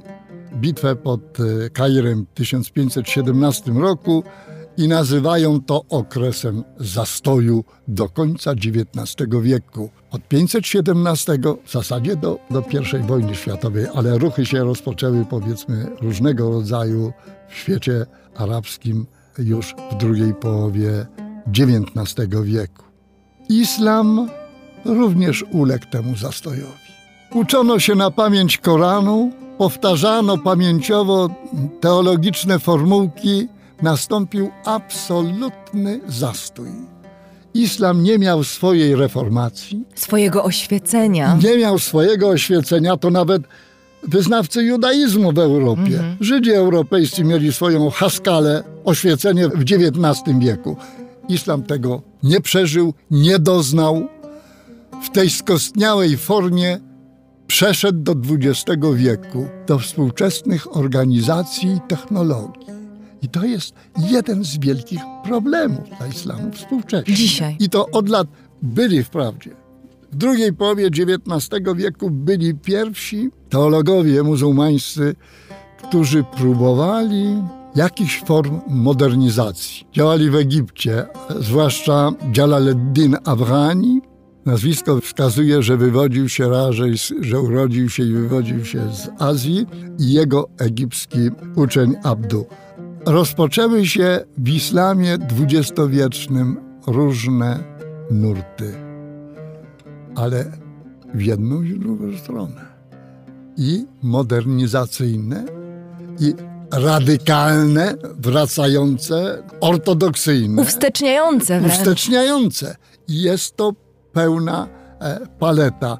[0.54, 4.24] bitwę pod e, Kairem w 1517 roku
[4.78, 9.90] i nazywają to okresem zastoju do końca XIX wieku.
[10.10, 12.64] Od 517 w zasadzie do, do
[12.98, 17.12] I wojny światowej, ale ruchy się rozpoczęły powiedzmy różnego rodzaju
[17.48, 18.06] w świecie
[18.36, 19.06] arabskim
[19.38, 21.06] już w drugiej połowie
[21.48, 22.84] XIX wieku.
[23.48, 24.28] Islam
[24.84, 26.88] również uległ temu zastojowi.
[27.34, 31.30] Uczono się na pamięć Koranu, powtarzano pamięciowo
[31.80, 33.48] teologiczne formułki,
[33.82, 36.70] nastąpił absolutny zastój.
[37.54, 41.38] Islam nie miał swojej reformacji, swojego oświecenia.
[41.42, 43.42] Nie miał swojego oświecenia, to nawet
[44.02, 45.82] wyznawcy judaizmu w Europie.
[45.82, 46.16] Mhm.
[46.20, 50.76] Żydzi europejscy mieli swoją haskalę, oświecenie w XIX wieku.
[51.28, 54.08] Islam tego nie przeżył, nie doznał.
[55.02, 56.80] W tej skostniałej formie
[57.46, 62.66] przeszedł do XX wieku, do współczesnych organizacji i technologii.
[63.22, 67.14] I to jest jeden z wielkich problemów dla islamu współcześnie.
[67.14, 67.56] Dzisiaj.
[67.60, 68.28] I to od lat
[68.62, 69.50] byli wprawdzie.
[70.12, 75.14] W drugiej połowie XIX wieku byli pierwsi teologowie muzułmańscy,
[75.88, 77.42] którzy próbowali
[77.74, 79.86] jakichś form modernizacji.
[79.92, 81.06] Działali w Egipcie,
[81.40, 84.00] zwłaszcza Jalaleddin Afghani.
[84.46, 89.66] Nazwisko wskazuje, że wywodził się raczej, że urodził się i wywodził się z Azji
[89.98, 91.18] i jego egipski
[91.56, 92.46] uczeń Abdu
[93.08, 97.64] rozpoczęły się w islamie dwudziestowiecznym różne
[98.10, 98.74] nurty,
[100.14, 100.44] ale
[101.14, 102.68] w jedną i w drugą stronę.
[103.56, 105.44] I modernizacyjne,
[106.20, 106.34] i
[106.72, 110.62] radykalne, wracające, ortodoksyjne.
[110.62, 111.74] Uwsteczniające wręcz.
[111.74, 112.76] Uwsteczniające.
[113.08, 113.72] I jest to
[114.12, 114.68] pełna
[115.00, 115.98] e, paleta.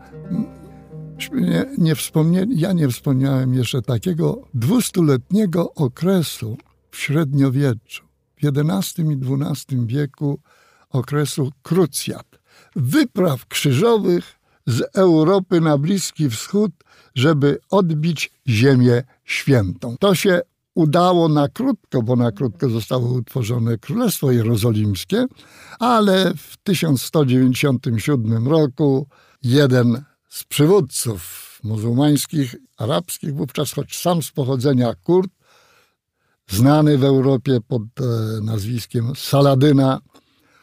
[1.32, 1.94] Nie, nie
[2.48, 6.56] ja nie wspomniałem jeszcze takiego dwustuletniego okresu
[6.98, 8.04] w średniowieczu,
[8.36, 10.40] w XI i XII wieku
[10.90, 12.26] okresu krucjat,
[12.76, 16.72] wypraw krzyżowych z Europy na Bliski Wschód,
[17.14, 19.96] żeby odbić Ziemię Świętą.
[20.00, 20.40] To się
[20.74, 25.26] udało na krótko, bo na krótko zostało utworzone Królestwo Jerozolimskie,
[25.78, 29.06] ale w 1197 roku
[29.42, 35.37] jeden z przywódców muzułmańskich, arabskich, wówczas choć sam z pochodzenia Kurd,
[36.48, 38.04] znany w Europie pod e,
[38.42, 40.00] nazwiskiem Saladyna,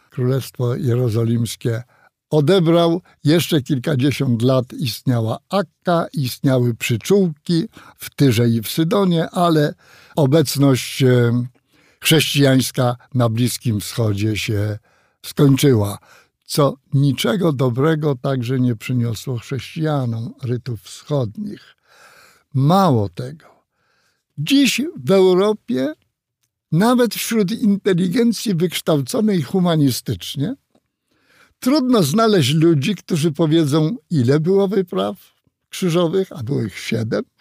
[0.10, 1.84] Królestwo Jerozolimskie
[2.30, 3.02] odebrał.
[3.24, 7.68] Jeszcze kilkadziesiąt lat istniała Akka, istniały przyczółki
[7.98, 9.74] w Tyrze i w Sydonie, ale
[10.16, 11.32] obecność e,
[12.00, 14.78] chrześcijańska na Bliskim Wschodzie się
[15.26, 15.98] skończyła,
[16.46, 21.76] co niczego dobrego także nie przyniosło chrześcijanom rytów wschodnich.
[22.54, 23.55] Mało tego,
[24.38, 25.94] Dziś w Europie,
[26.72, 30.56] nawet wśród inteligencji wykształconej humanistycznie,
[31.60, 35.36] trudno znaleźć ludzi, którzy powiedzą, ile było wypraw
[35.70, 37.24] krzyżowych, a było ich siedem.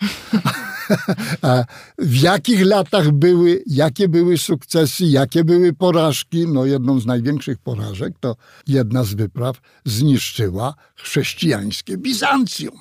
[1.98, 6.46] w jakich latach były, jakie były sukcesy, jakie były porażki.
[6.46, 8.36] No jedną z największych porażek to
[8.66, 12.78] jedna z wypraw zniszczyła chrześcijańskie Bizancjum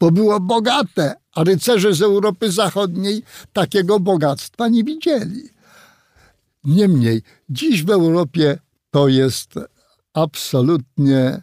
[0.00, 3.22] bo było bogate, a rycerze z Europy Zachodniej
[3.52, 5.48] takiego bogactwa nie widzieli.
[6.64, 8.58] Niemniej, dziś w Europie
[8.90, 9.54] to jest
[10.14, 11.42] absolutnie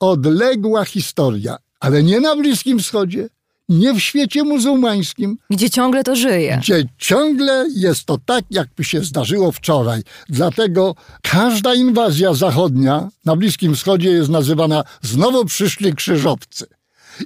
[0.00, 3.28] odległa historia, ale nie na Bliskim Wschodzie,
[3.68, 5.38] nie w świecie muzułmańskim.
[5.50, 6.58] Gdzie ciągle to żyje.
[6.62, 10.02] Gdzie ciągle jest to tak, jakby się zdarzyło wczoraj.
[10.28, 16.66] Dlatego każda inwazja zachodnia na Bliskim Wschodzie jest nazywana znowu przyszli krzyżowcy.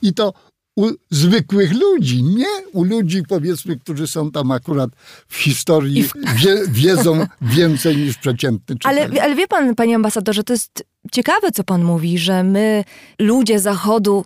[0.02, 0.32] I to
[0.76, 4.90] u zwykłych ludzi, nie u ludzi, powiedzmy, którzy są tam akurat
[5.28, 10.84] w historii, wie, wiedzą więcej niż przeciętny ale, ale wie pan, panie ambasadorze, to jest
[11.12, 12.84] ciekawe, co pan mówi, że my,
[13.18, 14.24] ludzie Zachodu,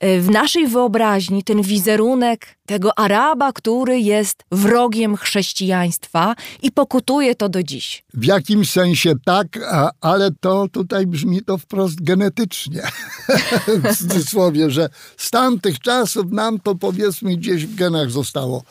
[0.00, 7.62] w naszej wyobraźni ten wizerunek tego Araba, który jest wrogiem chrześcijaństwa i pokutuje to do
[7.62, 8.04] dziś.
[8.14, 12.82] W jakimś sensie tak, a, ale to tutaj brzmi to wprost genetycznie.
[13.84, 18.62] w cudzysłowie, że z tamtych czasów nam to powiedzmy gdzieś w genach zostało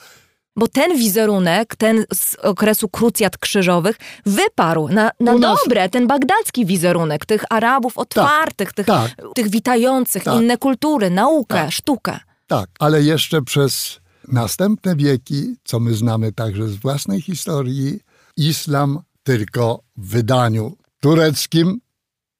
[0.55, 3.95] bo ten wizerunek, ten z okresu krucjat krzyżowych
[4.25, 5.59] wyparł na, na nas...
[5.63, 10.57] dobre, ten bagdacki wizerunek tych Arabów tak, otwartych, tak, tych, tak, tych witających tak, inne
[10.57, 11.71] kultury, naukę, tak.
[11.71, 12.19] sztukę.
[12.47, 17.99] Tak, ale jeszcze przez następne wieki, co my znamy także z własnej historii,
[18.37, 21.79] islam tylko w wydaniu tureckim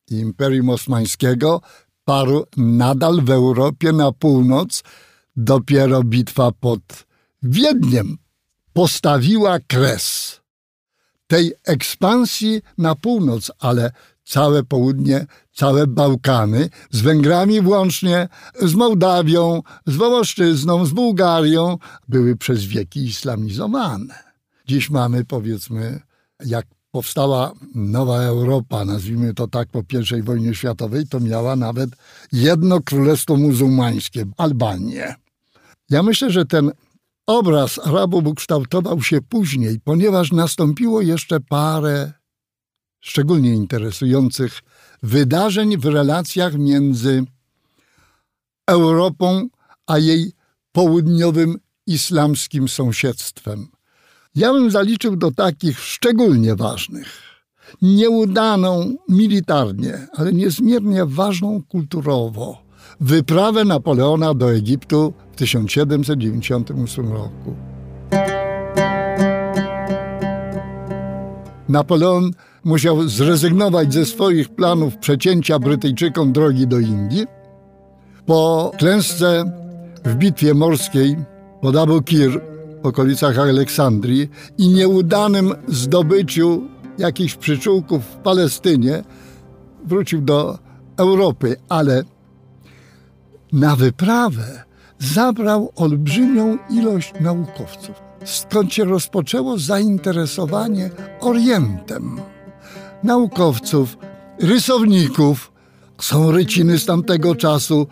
[0.09, 1.61] Imperium Osmańskiego
[2.05, 4.84] parł nadal w Europie na północ.
[5.36, 7.05] Dopiero bitwa pod
[7.50, 8.18] Wiedniem
[8.74, 10.39] postawiła kres
[11.28, 13.91] tej ekspansji na północ, ale
[14.24, 18.28] całe południe, całe Bałkany, z Węgrami włącznie,
[18.62, 21.78] z Mołdawią, z Wołoszczyzną, z Bułgarią,
[22.08, 24.24] były przez wieki islamizowane.
[24.68, 26.00] Dziś mamy, powiedzmy,
[26.46, 29.84] jak powstała nowa Europa, nazwijmy to tak, po
[30.20, 31.89] I wojnie światowej, to miała nawet
[32.32, 35.16] jedno królestwo muzułmańskie, Albanię.
[35.89, 36.72] Ja myślę, że ten
[37.28, 42.14] Obraz Arabów ukształtował się później, ponieważ nastąpiło jeszcze parę
[43.00, 44.62] szczególnie interesujących
[45.04, 47.24] wydarzeń w relacjach między
[48.68, 49.48] Europą
[49.88, 50.32] a jej
[50.72, 51.58] południowym
[51.88, 53.68] islamskim sąsiedztwem.
[54.36, 57.08] Ja bym zaliczył do takich szczególnie ważnych
[57.82, 62.66] nieudaną militarnie, ale niezmiernie ważną kulturowo
[63.00, 67.56] wyprawę Napoleona do Egiptu w 1798 roku.
[71.70, 72.32] Napoleon
[72.64, 77.26] musiał zrezygnować ze swoich planów przecięcia Brytyjczykom drogi do Indii.
[78.26, 79.52] Po klęsce
[80.06, 81.16] w bitwie morskiej
[81.62, 82.42] pod Abu Kir
[82.84, 86.64] w okolicach Aleksandrii i nieudanym zdobyciu
[86.98, 89.04] jakichś przyczółków w Palestynie
[89.86, 90.60] wrócił do
[90.98, 92.04] Europy, ale
[93.54, 94.64] na wyprawę
[95.14, 97.95] zabrał olbrzymią ilość naukowców,
[98.26, 100.89] skąd się rozpoczęło zainteresowanie
[101.20, 102.20] Orientem.
[103.03, 103.97] Naukowców,
[104.39, 105.51] rysowników,
[106.01, 107.88] są ryciny z tamtego czasu.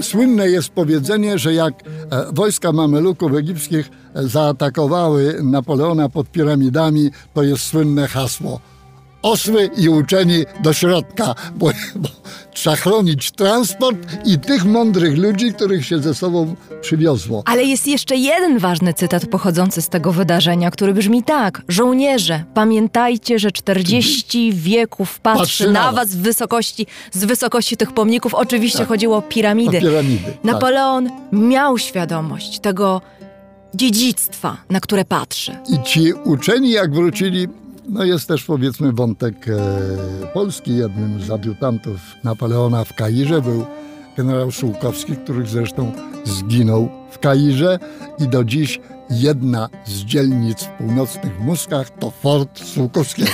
[0.00, 1.86] Słynne jest powiedzenie, że jak e,
[2.32, 8.60] wojska mameluków egipskich zaatakowały Napoleona pod piramidami, to jest słynne hasło–
[9.22, 12.08] osły i uczeni do środka, bo, bo
[12.52, 17.42] trzeba chronić transport i tych mądrych ludzi, których się ze sobą przywiozło.
[17.46, 21.62] Ale jest jeszcze jeden ważny cytat pochodzący z tego wydarzenia, który brzmi tak.
[21.68, 28.34] Żołnierze, pamiętajcie, że 40 wieków patrzy, patrzy na was w wysokości, z wysokości tych pomników.
[28.34, 28.88] Oczywiście tak.
[28.88, 29.78] chodziło o piramidy.
[29.78, 30.44] O piramidy tak.
[30.44, 31.16] Napoleon tak.
[31.32, 33.00] miał świadomość tego
[33.74, 35.56] dziedzictwa, na które patrzy.
[35.68, 37.48] I ci uczeni, jak wrócili
[37.88, 40.76] no jest też powiedzmy wątek e, polski.
[40.76, 43.64] Jednym z adiutantów Napoleona w Kairze był
[44.16, 45.92] generał Szułkowski, który zresztą
[46.24, 47.78] zginął w Kairze
[48.18, 48.80] i do dziś
[49.10, 53.30] jedna z dzielnic w północnych Muskach to Fort Sułkowskiego.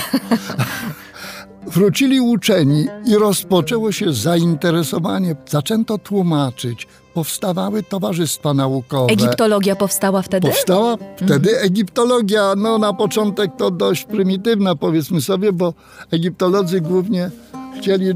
[1.73, 5.35] Wrócili uczeni i rozpoczęło się zainteresowanie.
[5.49, 9.13] Zaczęto tłumaczyć, powstawały towarzystwa naukowe.
[9.13, 10.47] Egiptologia powstała wtedy?
[10.47, 11.65] Powstała wtedy mhm.
[11.65, 15.73] egiptologia, no na początek to dość prymitywna powiedzmy sobie, bo
[16.11, 17.31] egiptolodzy głównie
[17.77, 18.15] chcieli e,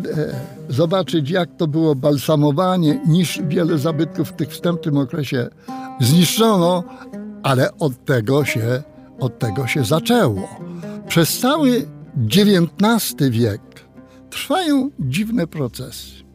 [0.70, 5.50] zobaczyć jak to było balsamowanie, niż wiele zabytków w tych wstępnym okresie
[6.00, 6.84] zniszczono,
[7.44, 8.84] ale od tego się,
[9.20, 10.50] od tego się zaczęło.
[11.08, 11.88] Przez cały
[12.38, 13.62] XIX wiek
[14.30, 16.27] trwają dziwne procesy.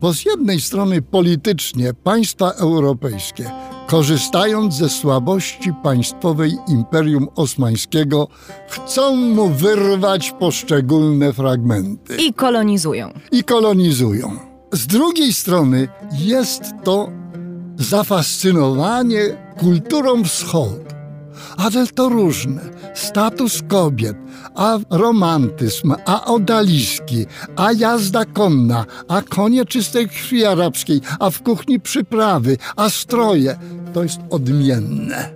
[0.00, 3.50] Bo z jednej strony politycznie państwa europejskie,
[3.86, 8.28] korzystając ze słabości państwowej Imperium Osmańskiego,
[8.68, 12.16] chcą mu wyrwać poszczególne fragmenty.
[12.16, 13.12] I kolonizują.
[13.32, 14.38] I kolonizują.
[14.72, 15.88] Z drugiej strony
[16.18, 17.10] jest to
[17.78, 19.20] zafascynowanie
[19.58, 20.93] kulturą wschodu
[21.56, 22.60] ale to różne.
[22.94, 24.16] Status kobiet,
[24.54, 27.26] a romantyzm, a odaliski,
[27.56, 33.58] a jazda konna, a konie czystej krwi arabskiej, a w kuchni przyprawy, a stroje.
[33.94, 35.30] to jest odmienne,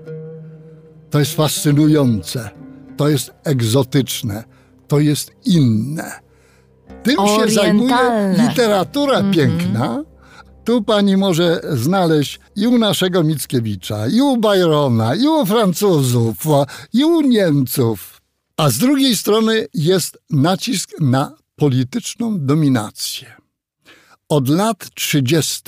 [1.11, 2.51] to jest fascynujące,
[2.97, 4.45] to jest egzotyczne,
[4.89, 6.13] to jest inne.
[7.03, 9.35] Tym się zajmuje literatura mm -hmm.
[9.35, 10.05] piękna.
[10.69, 16.37] Tu pani może znaleźć i u naszego Mickiewicza, i u Byrona, i u Francuzów,
[16.93, 18.21] i u Niemców.
[18.57, 23.37] A z drugiej strony jest nacisk na polityczną dominację.
[24.29, 25.63] Od lat 30.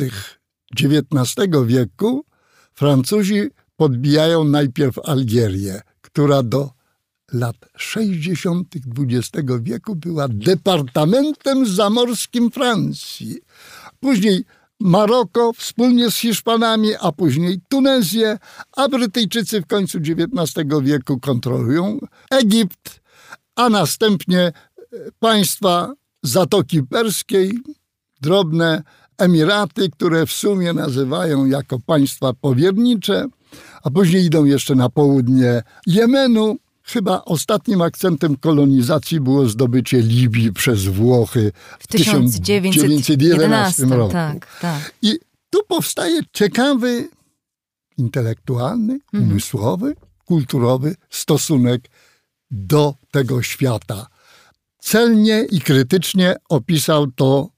[0.81, 2.25] XIX wieku
[2.75, 3.41] Francuzi
[3.77, 6.71] podbijają najpierw Algierię, która do
[7.33, 8.75] lat 60.
[8.99, 13.39] XX wieku była departamentem zamorskim Francji.
[14.01, 14.45] Później
[14.81, 18.39] Maroko wspólnie z Hiszpanami, a później Tunezję,
[18.77, 21.99] a Brytyjczycy w końcu XIX wieku kontrolują
[22.31, 23.01] Egipt,
[23.57, 24.53] a następnie e,
[25.19, 27.59] państwa Zatoki Perskiej,
[28.21, 28.83] drobne
[29.19, 33.27] Emiraty, które w sumie nazywają jako państwa powiernicze,
[33.83, 36.57] a później idą jeszcze na południe Jemenu.
[36.93, 44.13] Chyba ostatnim akcentem kolonizacji było zdobycie Libii przez Włochy w, w 1911 roku.
[44.13, 44.95] Tak, tak.
[45.03, 45.19] I
[45.51, 47.09] tu powstaje ciekawy,
[47.97, 49.31] intelektualny, mhm.
[49.31, 51.89] umysłowy, kulturowy stosunek
[52.51, 54.07] do tego świata.
[54.79, 57.51] Celnie i krytycznie opisał to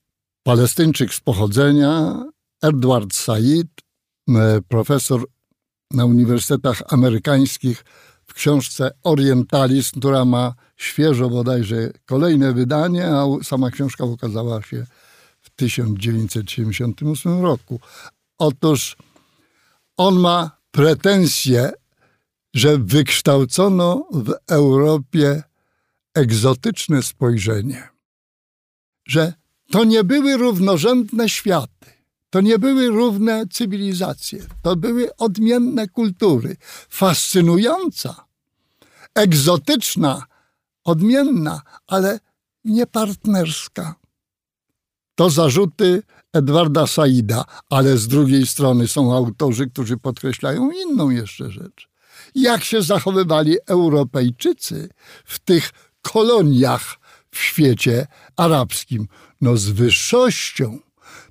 [0.42, 2.22] Palestyńczyk z pochodzenia,
[2.62, 3.68] Edward Said,
[4.68, 5.26] profesor
[5.90, 7.84] na uniwersytetach amerykańskich
[8.32, 14.86] w książce Orientalizm, która ma świeżo bodajże kolejne wydanie, a sama książka ukazała się
[15.40, 17.80] w 1978 roku.
[18.38, 18.96] Otóż
[19.96, 21.72] on ma pretensje,
[22.54, 25.42] że wykształcono w Europie
[26.14, 27.88] egzotyczne spojrzenie,
[29.06, 29.32] że
[29.70, 32.01] to nie były równorzędne światy.
[32.32, 34.46] To nie były równe cywilizacje.
[34.62, 36.56] To były odmienne kultury.
[36.88, 38.24] Fascynująca,
[39.14, 40.22] egzotyczna,
[40.84, 42.20] odmienna, ale
[42.64, 43.94] niepartnerska.
[45.14, 46.02] To zarzuty
[46.32, 51.88] Edwarda Saida, ale z drugiej strony są autorzy, którzy podkreślają inną jeszcze rzecz.
[52.34, 54.88] Jak się zachowywali Europejczycy
[55.24, 55.70] w tych
[56.02, 56.96] koloniach
[57.30, 58.06] w świecie
[58.36, 59.08] arabskim?
[59.42, 60.78] no z wyższością.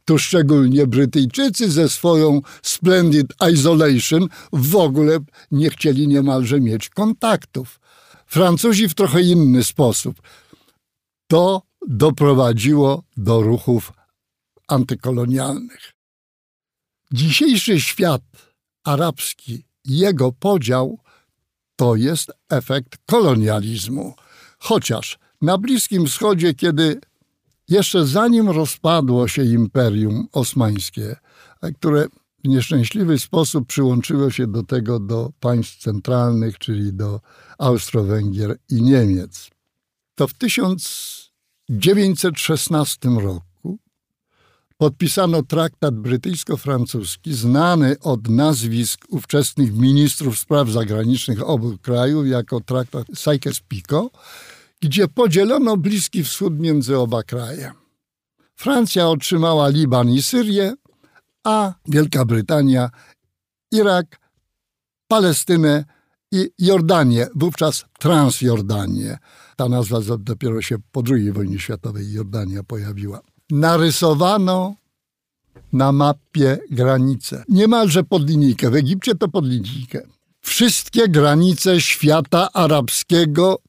[0.05, 5.19] Tu szczególnie Brytyjczycy ze swoją Splendid Isolation w ogóle
[5.51, 7.79] nie chcieli niemalże mieć kontaktów.
[8.25, 10.21] Francuzi w trochę inny sposób.
[11.27, 13.93] To doprowadziło do ruchów
[14.67, 15.93] antykolonialnych.
[17.11, 18.21] Dzisiejszy świat
[18.83, 20.99] arabski, jego podział
[21.75, 24.15] to jest efekt kolonializmu.
[24.59, 27.01] Chociaż na Bliskim Wschodzie, kiedy
[27.72, 31.15] jeszcze zanim rozpadło się Imperium Osmańskie,
[31.78, 32.07] które
[32.43, 37.22] w nieszczęśliwy sposób przyłączyło się do tego do państw centralnych, czyli do
[37.57, 39.49] Austro-Węgier i Niemiec,
[40.15, 43.80] to w 1916 roku
[44.78, 54.09] podpisano traktat brytyjsko-francuski, znany od nazwisk ówczesnych ministrów spraw zagranicznych obu krajów jako traktat Sykes-Picot,
[54.82, 57.71] gdzie podzielono Bliski Wschód między oba kraje.
[58.55, 60.73] Francja otrzymała Liban i Syrię,
[61.43, 62.89] a Wielka Brytania
[63.71, 64.20] Irak,
[65.08, 65.86] Palestynę
[66.32, 69.17] i Jordanię, wówczas Transjordanię.
[69.55, 73.21] Ta nazwa dopiero się po II wojnie światowej Jordania pojawiła.
[73.49, 74.75] Narysowano
[75.74, 78.70] na mapie granice, niemalże pod linijkę.
[78.70, 80.01] W Egipcie to pod linijkę.
[80.41, 83.59] Wszystkie granice świata arabskiego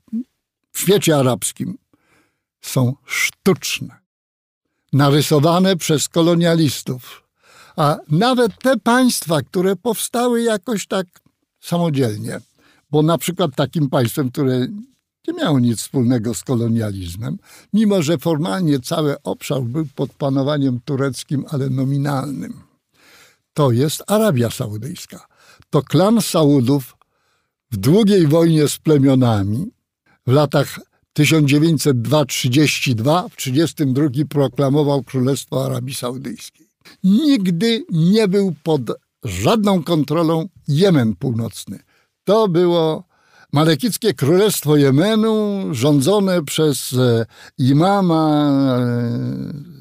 [0.73, 1.79] w świecie arabskim
[2.61, 3.99] są sztuczne,
[4.93, 7.23] narysowane przez kolonialistów.
[7.77, 11.07] A nawet te państwa, które powstały jakoś tak
[11.61, 12.41] samodzielnie,
[12.91, 14.67] bo na przykład takim państwem, które
[15.29, 17.39] nie miało nic wspólnego z kolonializmem,
[17.73, 22.61] mimo że formalnie cały obszar był pod panowaniem tureckim, ale nominalnym.
[23.55, 25.27] To jest Arabia Saudyjska.
[25.71, 26.97] To klan Saudów
[27.71, 29.73] w długiej wojnie z plemionami
[30.27, 30.81] w latach
[31.19, 36.69] 1902-32, w 1932 proklamował Królestwo Arabii Saudyjskiej.
[37.05, 38.81] Nigdy nie był pod
[39.25, 41.79] żadną kontrolą Jemen Północny.
[42.25, 43.05] To było
[43.53, 47.27] malekickie królestwo Jemenu, rządzone przez e,
[47.59, 48.53] imama e,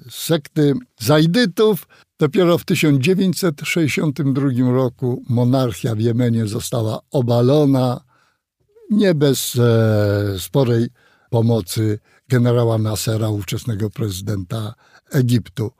[0.09, 1.87] sekty Zajdytów.
[2.19, 8.10] Dopiero w 1962 roku monarchia w Jemenie została obalona
[8.91, 10.87] nie bez e, sporej
[11.29, 11.99] pomocy
[12.29, 14.73] generała Nasera, ówczesnego prezydenta
[15.11, 15.71] Egiptu.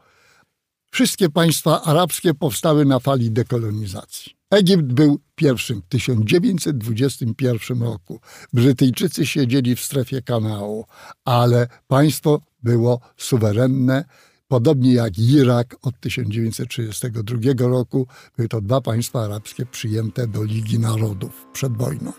[0.92, 4.32] wszystkie państwa arabskie powstały na fali dekolonizacji.
[4.52, 8.20] Egipt był pierwszym w 1921 roku.
[8.54, 10.86] Brytyjczycy siedzieli w strefie kanału,
[11.26, 14.06] ale państwo było suwerenne,
[14.48, 18.08] podobnie jak Irak od 1932 roku.
[18.38, 22.14] Były to dwa państwa arabskie przyjęte do Ligi Narodów przed wojną.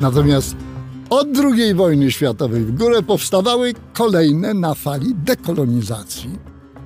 [0.00, 0.56] Natomiast
[1.10, 6.30] od II wojny światowej w górę powstawały kolejne na fali dekolonizacji.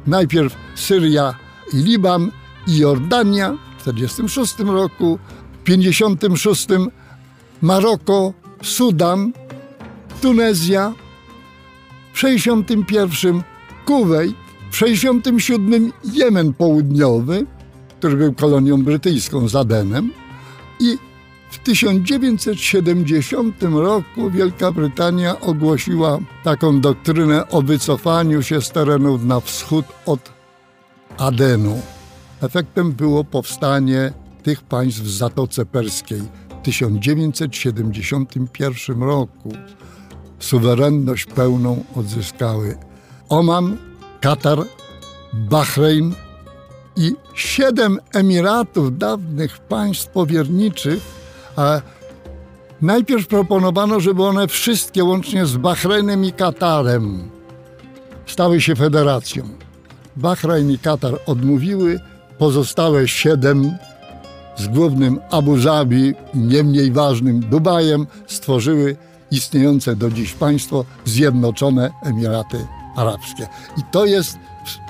[0.06, 1.34] Najpierw Syria
[1.72, 2.30] i Liban
[2.66, 5.18] i Jordania w 1946 roku,
[5.52, 6.66] w 1956
[7.62, 8.32] Maroko,
[8.62, 9.32] Sudan,
[10.20, 10.92] Tunezja,
[12.12, 13.42] w 1961
[13.86, 14.36] Kuwejt,
[14.70, 17.46] w 1967 Jemen Południowy,
[17.98, 20.21] który był kolonią brytyjską z Adenem
[20.80, 20.98] i
[21.50, 29.84] w 1970 roku Wielka Brytania ogłosiła taką doktrynę o wycofaniu się z terenów na wschód
[30.06, 30.32] od
[31.18, 31.82] Adenu.
[32.42, 34.12] Efektem było powstanie
[34.42, 36.22] tych państw w Zatoce Perskiej
[36.60, 39.52] w 1971 roku.
[40.38, 42.78] Suwerenność pełną odzyskały
[43.28, 43.76] Oman,
[44.20, 44.58] Katar,
[45.32, 46.14] Bahrein
[46.96, 51.02] i siedem emiratów dawnych państw powierniczych
[51.56, 51.80] a
[52.82, 57.30] najpierw proponowano, żeby one wszystkie, łącznie z Bahreinem i Katarem,
[58.26, 59.48] stały się federacją.
[60.16, 62.00] Bahrein i Katar odmówiły,
[62.38, 63.76] pozostałe siedem
[64.56, 68.96] z głównym Abu Zabi nie mniej ważnym Dubajem stworzyły
[69.30, 72.66] istniejące do dziś państwo Zjednoczone Emiraty
[72.96, 73.48] Arabskie.
[73.76, 74.38] I to jest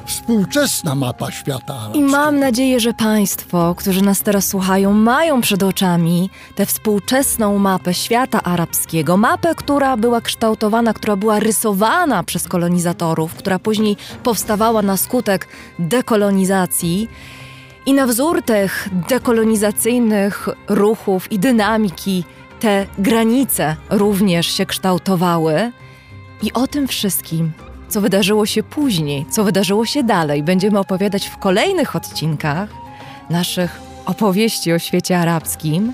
[0.07, 2.07] współczesna mapa świata arabskiego.
[2.07, 7.94] I mam nadzieję, że Państwo, którzy nas teraz słuchają, mają przed oczami tę współczesną mapę
[7.94, 9.16] świata arabskiego.
[9.16, 17.09] Mapę, która była kształtowana, która była rysowana przez kolonizatorów, która później powstawała na skutek dekolonizacji.
[17.86, 22.24] I na wzór tych dekolonizacyjnych ruchów i dynamiki
[22.61, 25.73] te granice również się kształtowały.
[26.43, 27.53] I o tym wszystkim
[27.93, 32.69] co wydarzyło się później, co wydarzyło się dalej, będziemy opowiadać w kolejnych odcinkach
[33.31, 35.93] naszych opowieści o świecie arabskim,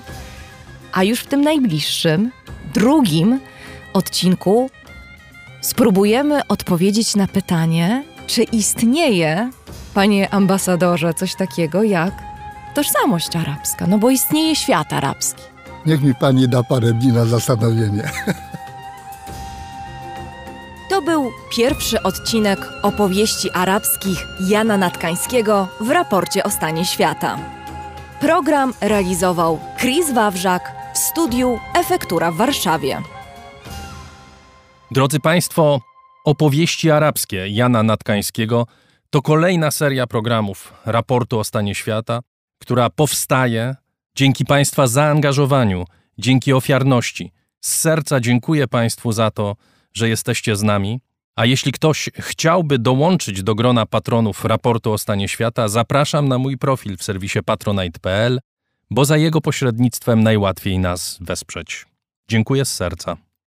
[0.91, 2.31] a już w tym najbliższym,
[2.73, 3.39] drugim
[3.93, 4.69] odcinku
[5.61, 9.51] spróbujemy odpowiedzieć na pytanie, czy istnieje,
[9.93, 12.13] panie ambasadorze, coś takiego jak
[12.75, 15.43] tożsamość arabska, no bo istnieje świat arabski.
[15.85, 18.03] Niech mi pani da parę dni na zastanowienie.
[20.89, 27.39] To był pierwszy odcinek opowieści arabskich Jana Natkańskiego w raporcie o stanie świata.
[28.21, 33.01] Program realizował Chris Wawrzak w studiu Efektura w Warszawie.
[34.91, 35.81] Drodzy Państwo,
[36.25, 38.67] opowieści arabskie Jana Natkańskiego
[39.09, 42.19] to kolejna seria programów raportu o stanie świata,
[42.59, 43.75] która powstaje
[44.15, 45.85] dzięki Państwa zaangażowaniu,
[46.17, 47.31] dzięki ofiarności.
[47.61, 49.55] Z serca dziękuję Państwu za to,
[49.93, 50.99] że jesteście z nami.
[51.35, 56.57] A jeśli ktoś chciałby dołączyć do grona patronów raportu o stanie świata, zapraszam na mój
[56.57, 58.39] profil w serwisie patronite.pl,
[58.91, 61.85] bo za jego pośrednictwem najłatwiej nas wesprzeć.
[62.27, 63.28] Dziękuję z serca.